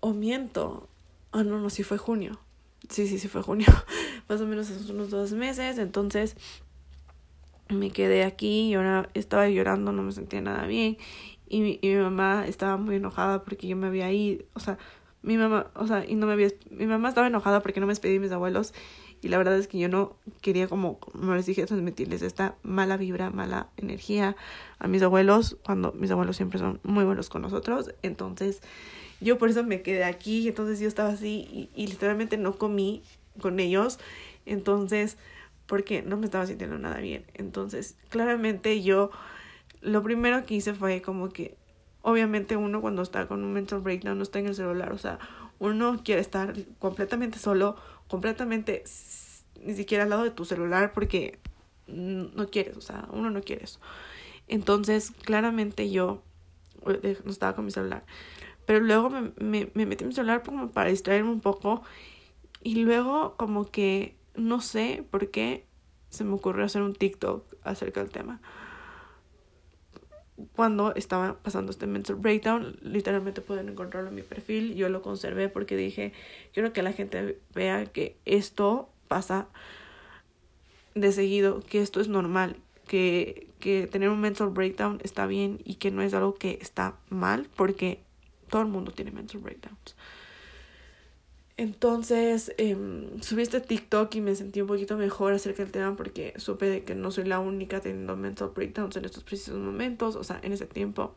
O 0.00 0.12
miento. 0.12 0.88
Ah, 1.32 1.44
no, 1.44 1.58
no, 1.58 1.70
sí 1.70 1.82
fue 1.82 1.98
junio. 1.98 2.38
Sí, 2.88 3.06
sí, 3.06 3.18
sí 3.18 3.28
fue 3.28 3.42
junio. 3.42 3.68
más 4.28 4.40
o 4.40 4.46
menos 4.46 4.70
hace 4.70 4.92
unos 4.92 5.10
dos 5.10 5.32
meses. 5.32 5.78
Entonces 5.78 6.36
me 7.68 7.90
quedé 7.90 8.24
aquí 8.24 8.74
y 8.74 8.76
estaba 9.14 9.48
llorando, 9.48 9.92
no 9.92 10.02
me 10.02 10.12
sentía 10.12 10.40
nada 10.40 10.66
bien. 10.66 10.96
Y 11.48 11.78
mi, 11.82 11.94
mamá 11.96 12.46
estaba 12.46 12.76
muy 12.76 12.96
enojada 12.96 13.42
porque 13.42 13.66
yo 13.66 13.76
me 13.76 13.86
había 13.86 14.12
ido. 14.12 14.44
O 14.54 14.60
sea, 14.60 14.78
mi 15.22 15.36
mamá, 15.36 15.70
o 15.74 15.86
sea, 15.86 16.04
y 16.06 16.14
no 16.14 16.26
me 16.26 16.34
había. 16.34 16.48
Mi 16.70 16.86
mamá 16.86 17.08
estaba 17.08 17.26
enojada 17.26 17.60
porque 17.60 17.80
no 17.80 17.86
me 17.86 17.92
despedí 17.92 18.14
de 18.14 18.20
mis 18.20 18.32
abuelos 18.32 18.74
y 19.20 19.28
la 19.28 19.38
verdad 19.38 19.58
es 19.58 19.66
que 19.66 19.78
yo 19.78 19.88
no 19.88 20.16
quería 20.40 20.68
como, 20.68 20.98
como 20.98 21.34
les 21.34 21.46
dije, 21.46 21.66
transmitirles 21.66 22.22
esta 22.22 22.56
mala 22.62 22.96
vibra, 22.96 23.30
mala 23.30 23.68
energía 23.76 24.36
a 24.78 24.86
mis 24.86 25.02
abuelos, 25.02 25.56
cuando 25.64 25.92
mis 25.92 26.10
abuelos 26.10 26.36
siempre 26.36 26.58
son 26.58 26.80
muy 26.84 27.04
buenos 27.04 27.28
con 27.28 27.42
nosotros. 27.42 27.92
Entonces 28.02 28.60
yo 29.20 29.38
por 29.38 29.48
eso 29.48 29.64
me 29.64 29.82
quedé 29.82 30.04
aquí, 30.04 30.46
entonces 30.46 30.78
yo 30.78 30.86
estaba 30.86 31.10
así 31.10 31.68
y 31.74 31.86
literalmente 31.88 32.36
no 32.36 32.56
comí 32.58 33.02
con 33.40 33.58
ellos. 33.58 33.98
Entonces, 34.46 35.18
porque 35.68 36.02
no 36.02 36.16
me 36.16 36.24
estaba 36.24 36.46
sintiendo 36.46 36.78
nada 36.78 36.98
bien. 36.98 37.24
Entonces, 37.34 37.96
claramente 38.08 38.82
yo, 38.82 39.10
lo 39.82 40.02
primero 40.02 40.44
que 40.44 40.54
hice 40.54 40.74
fue 40.74 41.02
como 41.02 41.28
que, 41.28 41.56
obviamente 42.02 42.56
uno 42.56 42.80
cuando 42.80 43.02
está 43.02 43.28
con 43.28 43.44
un 43.44 43.52
mental 43.52 43.80
breakdown 43.80 44.16
no 44.16 44.24
está 44.24 44.40
en 44.40 44.46
el 44.46 44.54
celular, 44.54 44.92
o 44.92 44.98
sea, 44.98 45.18
uno 45.60 46.00
quiere 46.02 46.22
estar 46.22 46.54
completamente 46.78 47.38
solo, 47.38 47.76
completamente 48.08 48.82
ni 49.62 49.74
siquiera 49.74 50.04
al 50.04 50.10
lado 50.10 50.24
de 50.24 50.30
tu 50.30 50.44
celular 50.44 50.92
porque 50.92 51.38
no 51.86 52.48
quieres, 52.48 52.76
o 52.76 52.80
sea, 52.80 53.06
uno 53.12 53.30
no 53.30 53.42
quiere 53.42 53.64
eso. 53.64 53.78
Entonces, 54.46 55.10
claramente 55.10 55.90
yo 55.90 56.22
no 56.84 57.30
estaba 57.30 57.54
con 57.54 57.66
mi 57.66 57.70
celular. 57.70 58.04
Pero 58.64 58.80
luego 58.80 59.10
me 59.10 59.32
metí 59.74 60.04
en 60.04 60.08
mi 60.08 60.14
celular 60.14 60.42
como 60.42 60.70
para 60.70 60.90
distraerme 60.90 61.30
un 61.30 61.40
poco. 61.40 61.82
Y 62.62 62.76
luego 62.84 63.34
como 63.36 63.70
que 63.70 64.17
no 64.38 64.60
sé 64.60 65.04
por 65.10 65.30
qué 65.30 65.66
se 66.08 66.24
me 66.24 66.32
ocurrió 66.32 66.64
hacer 66.64 66.82
un 66.82 66.94
TikTok 66.94 67.54
acerca 67.62 68.00
del 68.00 68.10
tema 68.10 68.40
cuando 70.54 70.94
estaba 70.94 71.38
pasando 71.38 71.70
este 71.70 71.86
mental 71.86 72.16
breakdown, 72.16 72.76
literalmente 72.82 73.40
pueden 73.40 73.68
encontrarlo 73.68 74.10
en 74.10 74.14
mi 74.14 74.22
perfil. 74.22 74.74
Yo 74.74 74.88
lo 74.88 75.02
conservé 75.02 75.48
porque 75.48 75.76
dije, 75.76 76.12
quiero 76.52 76.72
que 76.72 76.82
la 76.82 76.92
gente 76.92 77.38
vea 77.54 77.86
que 77.86 78.16
esto 78.24 78.88
pasa 79.08 79.48
de 80.94 81.12
seguido, 81.12 81.60
que 81.60 81.80
esto 81.80 82.00
es 82.00 82.08
normal, 82.08 82.56
que, 82.86 83.48
que 83.58 83.86
tener 83.86 84.10
un 84.10 84.20
mental 84.20 84.50
breakdown 84.50 85.00
está 85.02 85.26
bien 85.26 85.60
y 85.64 85.74
que 85.74 85.90
no 85.90 86.02
es 86.02 86.14
algo 86.14 86.34
que 86.34 86.58
está 86.60 86.96
mal, 87.08 87.48
porque 87.56 88.00
todo 88.48 88.62
el 88.62 88.68
mundo 88.68 88.92
tiene 88.92 89.10
mental 89.10 89.40
breakdowns. 89.40 89.96
Entonces 91.58 92.54
eh, 92.56 92.76
subí 93.20 93.42
este 93.42 93.60
TikTok 93.60 94.14
y 94.14 94.20
me 94.20 94.36
sentí 94.36 94.60
un 94.60 94.68
poquito 94.68 94.96
mejor 94.96 95.32
acerca 95.32 95.64
del 95.64 95.72
tema 95.72 95.96
porque 95.96 96.32
supe 96.36 96.66
de 96.66 96.84
que 96.84 96.94
no 96.94 97.10
soy 97.10 97.24
la 97.24 97.40
única 97.40 97.80
teniendo 97.80 98.16
mental 98.16 98.52
breakdowns 98.54 98.96
en 98.96 99.04
estos 99.04 99.24
precisos 99.24 99.58
momentos, 99.58 100.14
o 100.14 100.22
sea, 100.22 100.38
en 100.42 100.52
ese 100.52 100.66
tiempo. 100.66 101.16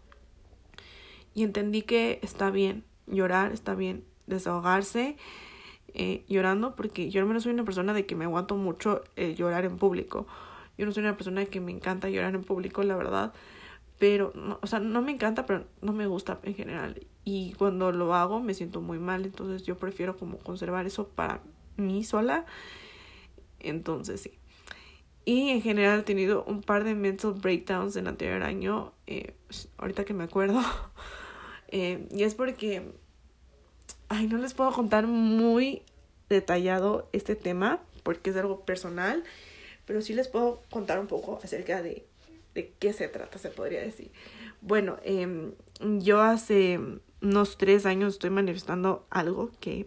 Y 1.36 1.44
entendí 1.44 1.84
que 1.84 2.20
está 2.24 2.50
bien 2.50 2.84
llorar, 3.06 3.52
está 3.54 3.76
bien 3.76 4.04
desahogarse 4.26 5.16
eh, 5.94 6.26
llorando 6.28 6.76
porque 6.76 7.12
yo 7.12 7.22
al 7.22 7.28
menos 7.28 7.44
soy 7.44 7.54
una 7.54 7.64
persona 7.64 7.94
de 7.94 8.08
que 8.08 8.16
me 8.16 8.26
aguanto 8.26 8.58
mucho 8.58 9.04
eh, 9.16 9.36
llorar 9.36 9.64
en 9.64 9.78
público. 9.78 10.26
Yo 10.76 10.88
no 10.88 10.92
soy 10.92 11.04
una 11.04 11.16
persona 11.16 11.42
de 11.42 11.48
que 11.48 11.62
me 11.62 11.72
encanta 11.72 12.10
llorar 12.10 12.34
en 12.34 12.44
público, 12.44 12.82
la 12.82 12.96
verdad 12.96 13.32
pero, 14.02 14.32
no, 14.34 14.58
o 14.64 14.66
sea, 14.66 14.80
no 14.80 15.04
me 15.04 15.12
encanta, 15.12 15.46
pero 15.46 15.66
no 15.84 15.94
me 15.94 16.08
gusta 16.08 16.40
en 16.42 16.56
general. 16.56 17.06
Y 17.24 17.54
cuando 17.54 17.92
lo 17.92 18.16
hago 18.16 18.40
me 18.40 18.54
siento 18.54 18.82
muy 18.82 19.00
mal, 19.00 19.26
entonces 19.26 19.64
yo 19.64 19.78
prefiero 19.78 20.18
como 20.18 20.38
conservar 20.40 20.86
eso 20.86 21.08
para 21.08 21.42
mí 21.78 22.04
sola. 22.04 22.46
Entonces 23.60 24.22
sí. 24.22 24.32
Y 25.24 25.50
en 25.50 25.62
general 25.62 26.00
he 26.00 26.04
tenido 26.04 26.44
un 26.46 26.62
par 26.62 26.84
de 26.84 26.96
mental 26.96 27.34
breakdowns 27.34 27.96
en 27.96 28.06
el 28.06 28.10
anterior 28.10 28.42
año, 28.42 28.92
eh, 29.06 29.36
ahorita 29.78 30.04
que 30.06 30.14
me 30.14 30.24
acuerdo. 30.24 30.62
Eh, 31.74 32.06
y 32.12 32.24
es 32.24 32.36
porque, 32.36 32.82
ay, 34.10 34.28
no 34.28 34.38
les 34.40 34.54
puedo 34.54 34.74
contar 34.74 35.08
muy 35.08 35.84
detallado 36.28 37.08
este 37.14 37.38
tema, 37.38 37.80
porque 38.04 38.32
es 38.32 38.36
algo 38.36 38.66
personal, 38.66 39.24
pero 39.86 40.02
sí 40.02 40.14
les 40.14 40.28
puedo 40.28 40.62
contar 40.70 41.00
un 41.00 41.08
poco 41.08 41.40
acerca 41.42 41.82
de, 41.82 42.06
de 42.56 42.74
qué 42.78 42.92
se 42.92 43.08
trata, 43.08 43.38
se 43.38 43.52
podría 43.52 43.80
decir. 43.80 44.12
Bueno, 44.60 44.98
eh, 45.06 45.54
yo 45.80 46.20
hace 46.20 46.78
unos 47.22 47.58
tres 47.58 47.86
años 47.86 48.14
estoy 48.14 48.30
manifestando 48.30 49.06
algo 49.10 49.52
que 49.60 49.86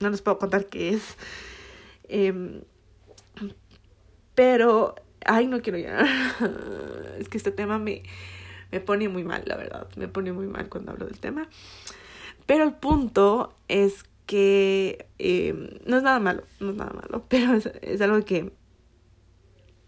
no 0.00 0.10
les 0.10 0.22
puedo 0.22 0.38
contar 0.38 0.66
qué 0.66 0.90
es. 0.90 1.16
Eh, 2.08 2.62
pero, 4.34 4.94
ay, 5.24 5.46
no 5.46 5.60
quiero 5.62 5.78
llorar. 5.78 6.06
es 7.18 7.28
que 7.28 7.38
este 7.38 7.52
tema 7.52 7.78
me, 7.78 8.02
me 8.70 8.80
pone 8.80 9.08
muy 9.08 9.24
mal, 9.24 9.42
la 9.46 9.56
verdad. 9.56 9.88
Me 9.96 10.08
pone 10.08 10.32
muy 10.32 10.46
mal 10.46 10.68
cuando 10.68 10.92
hablo 10.92 11.06
del 11.06 11.18
tema. 11.18 11.48
Pero 12.46 12.64
el 12.64 12.74
punto 12.74 13.54
es 13.68 14.04
que 14.26 15.06
eh, 15.18 15.80
no 15.86 15.96
es 15.96 16.02
nada 16.02 16.18
malo, 16.18 16.42
no 16.60 16.70
es 16.70 16.76
nada 16.76 16.92
malo, 16.92 17.24
pero 17.28 17.54
es, 17.54 17.66
es, 17.82 18.00
algo 18.00 18.24
que 18.24 18.52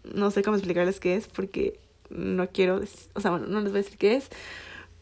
no 0.03 0.29
sé 0.31 0.43
cómo 0.43 0.55
explicarles 0.55 0.99
qué 0.99 1.15
es 1.15 1.27
porque 1.27 1.79
no 2.09 2.49
quiero, 2.49 2.81
o 3.13 3.19
sea, 3.19 3.31
bueno, 3.31 3.47
no 3.47 3.59
les 3.61 3.71
voy 3.71 3.79
a 3.79 3.83
decir 3.83 3.97
qué 3.97 4.15
es, 4.15 4.29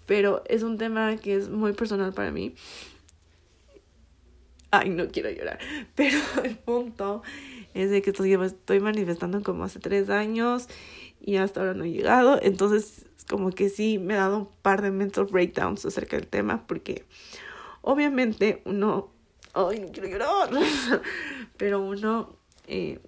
pero 0.06 0.44
es 0.48 0.63
un 0.63 0.78
tema 0.78 1.16
que 1.18 1.36
es 1.36 1.50
muy 1.50 1.74
personal 1.74 2.13
para 2.13 2.32
mí. 2.32 2.56
Ay, 4.72 4.89
no 4.89 5.08
quiero 5.08 5.30
llorar, 5.30 5.60
pero 5.96 6.18
el 6.44 6.58
punto 6.58 7.22
es 7.74 7.92
de 7.92 8.02
que 8.02 8.10
estoy 8.10 8.80
manifestando 8.80 9.42
como 9.44 9.63
hace 9.63 9.80
tres 9.80 10.10
años 10.10 10.68
y 11.22 11.38
hasta 11.38 11.62
ahora 11.62 11.74
no 11.74 11.84
he 11.84 11.92
llegado. 11.92 12.39
Entonces, 12.42 13.06
como 13.30 13.52
que 13.52 13.70
sí 13.70 14.00
me 14.00 14.13
he 14.13 14.18
dado 14.18 14.39
un 14.39 14.50
par 14.62 14.82
de 14.82 14.92
mental 14.92 15.26
breakdowns 15.26 15.86
acerca 15.86 16.18
del 16.18 16.28
tema 16.28 16.66
porque 16.68 17.06
obviamente 17.82 18.62
uno, 18.66 19.12
ay, 19.54 19.80
no 19.80 19.92
quiero 19.92 20.08
llorar, 20.08 20.50
pero 21.58 21.82
uno 21.82 22.36
eh, 22.68 23.00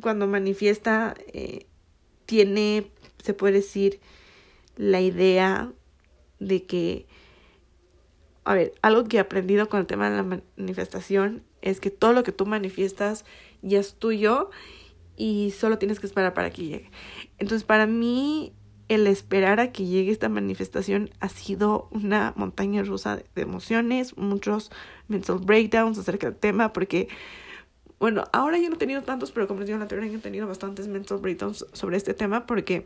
cuando 0.00 0.26
manifiesta 0.26 1.14
eh, 1.32 1.66
tiene, 2.26 2.90
se 3.22 3.34
puede 3.34 3.54
decir, 3.54 4.00
la 4.78 5.00
idea 5.00 5.72
de 6.38 6.64
que, 6.64 7.06
a 8.44 8.54
ver, 8.54 8.72
algo 8.80 9.04
que 9.04 9.18
he 9.18 9.20
aprendido 9.20 9.68
con 9.68 9.80
el 9.80 9.86
tema 9.86 10.08
de 10.08 10.16
la 10.16 10.40
manifestación 10.56 11.42
es 11.60 11.80
que 11.80 11.90
todo 11.90 12.12
lo 12.12 12.22
que 12.22 12.32
tú 12.32 12.46
manifiestas 12.46 13.24
ya 13.60 13.80
es 13.80 13.96
tuyo 13.96 14.50
y 15.16 15.50
solo 15.50 15.78
tienes 15.78 15.98
que 15.98 16.06
esperar 16.06 16.32
para 16.32 16.50
que 16.50 16.62
llegue. 16.62 16.90
Entonces, 17.38 17.64
para 17.64 17.86
mí, 17.88 18.52
el 18.86 19.08
esperar 19.08 19.58
a 19.58 19.72
que 19.72 19.84
llegue 19.84 20.12
esta 20.12 20.28
manifestación 20.28 21.10
ha 21.18 21.28
sido 21.28 21.88
una 21.90 22.32
montaña 22.36 22.84
rusa 22.84 23.16
de 23.34 23.42
emociones, 23.42 24.16
muchos 24.16 24.70
mental 25.08 25.40
breakdowns 25.40 25.98
acerca 25.98 26.30
del 26.30 26.38
tema, 26.38 26.72
porque, 26.72 27.08
bueno, 27.98 28.24
ahora 28.32 28.58
yo 28.58 28.68
no 28.68 28.76
he 28.76 28.78
tenido 28.78 29.02
tantos, 29.02 29.32
pero 29.32 29.48
como 29.48 29.58
les 29.58 29.66
digo, 29.66 29.74
en 29.76 29.80
la 29.80 29.88
teoría 29.88 30.10
he 30.12 30.18
tenido 30.18 30.46
bastantes 30.46 30.86
mental 30.86 31.18
breakdowns 31.18 31.66
sobre 31.72 31.96
este 31.96 32.14
tema, 32.14 32.46
porque 32.46 32.84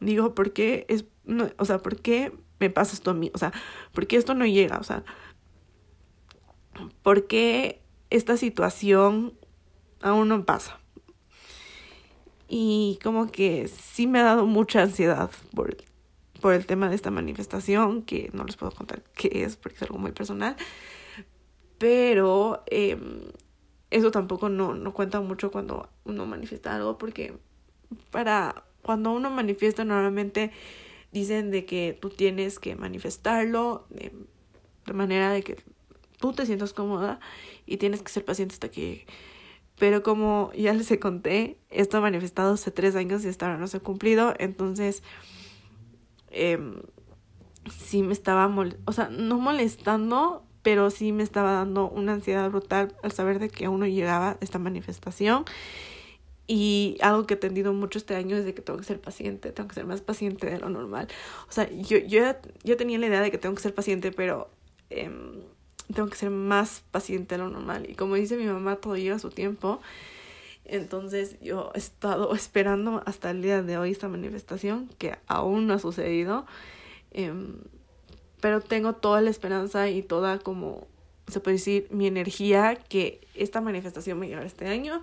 digo, 0.00 0.34
¿por 0.34 0.52
qué 0.52 0.86
es, 0.88 1.04
no, 1.24 1.48
o 1.58 1.64
sea, 1.64 1.78
por 1.78 2.00
qué 2.00 2.32
me 2.60 2.70
pasa 2.70 2.94
esto 2.94 3.10
a 3.10 3.14
mí? 3.14 3.30
O 3.34 3.38
sea, 3.38 3.52
¿por 3.92 4.06
qué 4.06 4.16
esto 4.16 4.34
no 4.34 4.46
llega? 4.46 4.78
O 4.78 4.84
sea, 4.84 5.04
¿por 7.02 7.26
qué 7.26 7.82
esta 8.10 8.36
situación 8.36 9.34
aún 10.04 10.28
no 10.28 10.44
pasa. 10.44 10.78
Y 12.46 12.98
como 13.02 13.30
que 13.30 13.68
sí 13.68 14.06
me 14.06 14.20
ha 14.20 14.24
dado 14.24 14.46
mucha 14.46 14.82
ansiedad 14.82 15.30
por, 15.54 15.76
por 16.40 16.52
el 16.52 16.66
tema 16.66 16.88
de 16.88 16.94
esta 16.94 17.10
manifestación, 17.10 18.02
que 18.02 18.30
no 18.32 18.44
les 18.44 18.56
puedo 18.56 18.70
contar 18.70 19.02
qué 19.14 19.42
es 19.42 19.56
porque 19.56 19.76
es 19.76 19.82
algo 19.82 19.98
muy 19.98 20.12
personal. 20.12 20.56
Pero 21.78 22.62
eh, 22.66 22.98
eso 23.90 24.10
tampoco 24.10 24.48
no, 24.48 24.74
no 24.74 24.92
cuenta 24.92 25.20
mucho 25.20 25.50
cuando 25.50 25.88
uno 26.04 26.26
manifiesta 26.26 26.76
algo, 26.76 26.98
porque 26.98 27.36
para 28.10 28.64
cuando 28.84 29.10
uno 29.12 29.30
manifiesta 29.30 29.84
normalmente 29.84 30.52
dicen 31.10 31.50
de 31.50 31.64
que 31.64 31.98
tú 32.00 32.10
tienes 32.10 32.58
que 32.58 32.76
manifestarlo 32.76 33.86
de, 33.90 34.12
de 34.86 34.92
manera 34.92 35.32
de 35.32 35.42
que 35.42 35.56
tú 36.18 36.32
te 36.32 36.46
sientas 36.46 36.72
cómoda 36.72 37.18
y 37.66 37.78
tienes 37.78 38.02
que 38.02 38.12
ser 38.12 38.24
paciente 38.24 38.54
hasta 38.54 38.70
que 38.70 39.06
pero 39.78 40.02
como 40.02 40.52
ya 40.56 40.72
les 40.72 40.92
conté, 40.98 41.58
esto 41.70 42.00
manifestado 42.00 42.54
hace 42.54 42.70
tres 42.70 42.94
años 42.94 43.24
y 43.24 43.28
hasta 43.28 43.46
ahora 43.46 43.58
no 43.58 43.66
se 43.66 43.78
ha 43.78 43.80
cumplido. 43.80 44.34
Entonces, 44.38 45.02
eh, 46.30 46.58
sí 47.76 48.02
me 48.02 48.12
estaba, 48.12 48.46
o 48.84 48.92
sea, 48.92 49.08
no 49.08 49.38
molestando, 49.38 50.44
pero 50.62 50.90
sí 50.90 51.12
me 51.12 51.22
estaba 51.22 51.52
dando 51.52 51.88
una 51.88 52.12
ansiedad 52.12 52.48
brutal 52.50 52.94
al 53.02 53.12
saber 53.12 53.38
de 53.38 53.48
que 53.48 53.64
aún 53.64 53.80
no 53.80 53.86
llegaba 53.86 54.36
esta 54.40 54.58
manifestación. 54.58 55.44
Y 56.46 56.98
algo 57.00 57.26
que 57.26 57.34
he 57.34 57.36
entendido 57.36 57.72
mucho 57.72 57.98
este 57.98 58.16
año 58.16 58.36
es 58.36 58.44
de 58.44 58.54
que 58.54 58.62
tengo 58.62 58.78
que 58.78 58.84
ser 58.84 59.00
paciente, 59.00 59.50
tengo 59.52 59.68
que 59.68 59.74
ser 59.74 59.86
más 59.86 60.02
paciente 60.02 60.48
de 60.48 60.58
lo 60.58 60.68
normal. 60.68 61.08
O 61.48 61.52
sea, 61.52 61.70
yo, 61.70 61.98
yo, 61.98 62.22
yo 62.62 62.76
tenía 62.76 62.98
la 62.98 63.06
idea 63.06 63.20
de 63.22 63.30
que 63.30 63.38
tengo 63.38 63.54
que 63.54 63.62
ser 63.62 63.74
paciente, 63.74 64.12
pero... 64.12 64.50
Eh, 64.90 65.10
tengo 65.92 66.08
que 66.08 66.16
ser 66.16 66.30
más 66.30 66.82
paciente 66.90 67.34
de 67.34 67.38
lo 67.42 67.50
normal. 67.50 67.88
Y 67.88 67.94
como 67.94 68.14
dice 68.14 68.36
mi 68.36 68.46
mamá, 68.46 68.76
todo 68.76 68.96
lleva 68.96 69.18
su 69.18 69.30
tiempo. 69.30 69.80
Entonces 70.64 71.36
yo 71.40 71.70
he 71.74 71.78
estado 71.78 72.34
esperando 72.34 73.02
hasta 73.06 73.30
el 73.30 73.42
día 73.42 73.62
de 73.62 73.76
hoy 73.76 73.90
esta 73.90 74.08
manifestación, 74.08 74.88
que 74.98 75.16
aún 75.26 75.66
no 75.66 75.74
ha 75.74 75.78
sucedido. 75.78 76.46
Em, 77.10 77.58
pero 78.40 78.60
tengo 78.60 78.94
toda 78.94 79.20
la 79.20 79.30
esperanza 79.30 79.88
y 79.88 80.02
toda 80.02 80.38
como, 80.38 80.86
se 81.28 81.40
puede 81.40 81.56
decir, 81.56 81.86
mi 81.90 82.06
energía 82.06 82.76
que 82.76 83.26
esta 83.34 83.60
manifestación 83.60 84.18
me 84.18 84.28
llegará 84.28 84.46
este 84.46 84.66
año. 84.66 85.02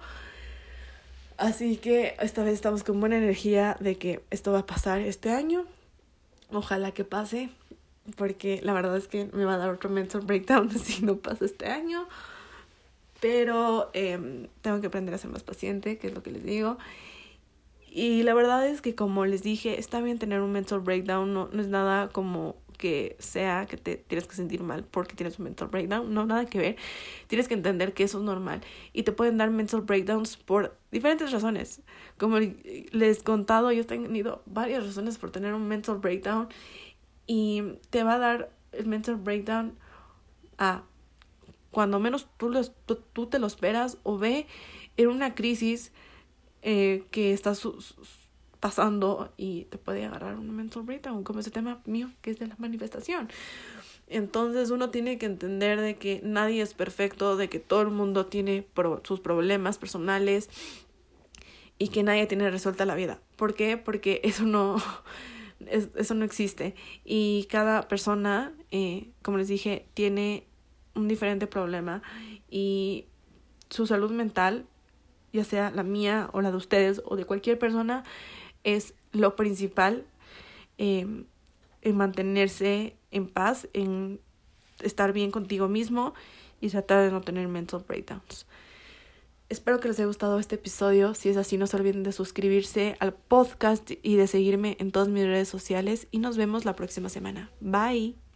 Así 1.41 1.77
que 1.77 2.15
esta 2.19 2.43
vez 2.43 2.54
estamos 2.54 2.84
con 2.84 2.99
buena 2.99 3.17
energía 3.17 3.75
de 3.80 3.97
que 3.97 4.21
esto 4.30 4.51
va 4.51 4.60
a 4.60 4.65
pasar 4.67 5.01
este 5.01 5.32
año. 5.32 5.65
Ojalá 6.51 6.91
que 6.91 7.04
pase 7.04 7.49
porque 8.15 8.60
la 8.62 8.73
verdad 8.73 8.95
es 8.95 9.08
que 9.08 9.25
me 9.34 9.43
va 9.43 9.56
a 9.56 9.58
dar 9.58 9.71
otro 9.71 9.89
mental 9.89 10.21
breakdown 10.21 10.69
si 10.77 11.04
no 11.04 11.15
pasa 11.15 11.45
este 11.45 11.65
año. 11.65 12.08
Pero 13.21 13.89
eh, 13.95 14.49
tengo 14.62 14.82
que 14.82 14.88
aprender 14.88 15.15
a 15.15 15.17
ser 15.17 15.32
más 15.32 15.41
paciente, 15.41 15.97
que 15.97 16.10
es 16.10 16.13
lo 16.13 16.21
que 16.21 16.30
les 16.30 16.43
digo. 16.43 16.77
Y 17.89 18.21
la 18.21 18.36
verdad 18.36 18.67
es 18.67 18.82
que 18.82 18.93
como 18.93 19.25
les 19.25 19.41
dije, 19.41 19.80
está 19.80 19.99
bien 19.99 20.19
tener 20.19 20.41
un 20.41 20.51
mental 20.51 20.82
breakdown, 20.82 21.34
no, 21.34 21.49
no 21.51 21.60
es 21.60 21.69
nada 21.69 22.10
como 22.10 22.56
que 22.82 23.15
sea 23.20 23.67
que 23.67 23.78
te 23.78 23.96
tienes 23.96 24.28
que 24.28 24.36
sentir 24.36 24.63
mal 24.63 24.84
porque 24.84 25.15
tienes 25.15 25.38
un 25.38 25.46
mental 25.46 25.67
breakdown, 25.70 26.12
no, 26.13 26.26
nada 26.26 26.46
que 26.48 26.58
ver. 26.58 26.76
Tienes 27.28 27.48
que 27.48 27.54
entender 27.54 27.94
que 27.94 28.04
eso 28.04 28.17
es 28.17 28.24
normal 28.24 28.62
y 28.91 29.04
te 29.04 29.12
pueden 29.12 29.38
dar 29.38 29.52
mental 29.52 29.82
breakdowns 29.82 30.36
por 30.36 30.76
diferentes 30.91 31.32
razones. 31.32 31.82
Como 32.17 32.39
les 32.39 33.20
he 33.20 33.24
contado, 33.24 33.72
yo 33.72 33.84
he 33.84 33.86
tenido 33.86 34.41
varias 34.48 34.84
razones 34.86 35.20
por 35.20 35.30
tener 35.30 35.54
un 35.54 35.67
mental 35.67 36.00
breakdown 36.00 36.50
y 37.28 37.62
te 37.91 38.04
va 38.04 38.15
a 38.15 38.20
dar 38.20 38.52
el 38.72 38.88
mental 38.88 39.17
breakdown 39.17 39.78
a 40.58 40.84
cuando 41.70 42.00
menos 42.00 42.28
tú, 42.38 42.52
tú, 43.13 43.28
te 43.28 43.39
lo 43.39 43.46
esperas 43.48 44.00
o 44.04 44.17
ve 44.17 44.48
en 44.98 45.08
una 45.08 45.36
crisis 45.36 45.91
eh, 46.63 47.06
que 47.12 47.32
estás 47.32 47.65
pasando 48.62 49.34
y 49.36 49.65
te 49.65 49.78
puede 49.78 50.06
agarrar 50.06 50.38
un 50.38 50.56
mental 50.56 50.84
breakdown, 50.84 51.24
como 51.24 51.41
ese 51.41 51.52
tema 51.52 51.82
mío 51.86 52.10
que 52.21 52.32
es 52.32 52.39
de 52.39 52.47
la 52.47 52.56
manifestación. 52.60 53.28
Entonces 54.08 54.69
uno 54.69 54.89
tiene 54.89 55.17
que 55.17 55.26
entender 55.26 55.82
de 55.82 55.95
que 55.95 56.21
nadie 56.24 56.62
es 56.62 56.74
perfecto, 56.74 57.36
de 57.36 57.50
que 57.50 57.60
todo 57.60 57.82
el 57.82 57.89
mundo 57.89 58.28
tiene 58.28 58.65
sus 59.04 59.19
problemas 59.19 59.78
personales 59.78 60.50
y 61.80 61.88
que 61.88 62.04
nadie 62.04 62.28
tiene 62.28 62.50
resuelta 62.52 62.86
la 62.86 62.95
vida. 62.95 63.19
¿Por 63.36 63.56
qué? 63.56 63.78
Porque 63.78 64.21
eso 64.24 64.43
no, 64.43 64.78
eso 65.67 66.13
no 66.13 66.24
existe. 66.24 66.76
Y 67.04 67.47
cada 67.50 67.88
persona, 67.88 68.54
eh, 68.69 69.10
como 69.24 69.38
les 69.38 69.47
dije, 69.47 69.88
tiene 69.95 70.45
un 70.93 71.08
diferente 71.08 71.47
problema 71.47 72.04
y 72.50 73.06
su 73.69 73.88
salud 73.88 74.12
mental, 74.12 74.65
ya 75.34 75.45
sea 75.45 75.71
la 75.71 75.84
mía 75.84 76.30
o 76.34 76.41
la 76.41 76.52
de 76.52 76.58
ustedes 76.58 77.02
o 77.06 77.15
de 77.15 77.26
cualquier 77.26 77.58
persona, 77.58 78.04
es 78.63 78.93
lo 79.12 79.36
principal 79.36 80.06
eh, 80.78 81.06
en 81.82 81.97
mantenerse 81.97 82.95
en 83.12 83.28
paz, 83.28 83.67
en 83.74 84.19
estar 84.82 85.13
bien 85.13 85.32
contigo 85.32 85.67
mismo 85.67 86.13
y 86.60 86.69
tratar 86.69 87.04
de 87.04 87.12
no 87.12 87.21
tener 87.21 87.47
mental 87.47 87.84
breakdowns. 87.88 88.45
Espero 89.50 89.82
que 89.82 89.89
les 89.89 90.00
haya 90.00 90.08
gustado 90.08 90.39
este 90.39 90.56
episodio. 90.56 91.13
Si 91.13 91.28
es 91.28 91.36
así, 91.36 91.58
no 91.58 91.67
se 91.67 91.76
olviden 91.76 92.04
de 92.04 92.13
suscribirse 92.13 92.95
al 93.00 93.13
podcast 93.13 93.91
y 94.02 94.15
de 94.15 94.28
seguirme 94.28 94.78
en 94.80 94.91
todas 94.91 95.10
mis 95.10 95.26
redes 95.26 95.50
sociales. 95.50 96.08
Y 96.10 96.19
nos 96.19 96.38
vemos 96.38 96.63
la 96.63 96.78
próxima 96.78 97.10
semana. 97.10 97.52
Bye. 97.60 98.31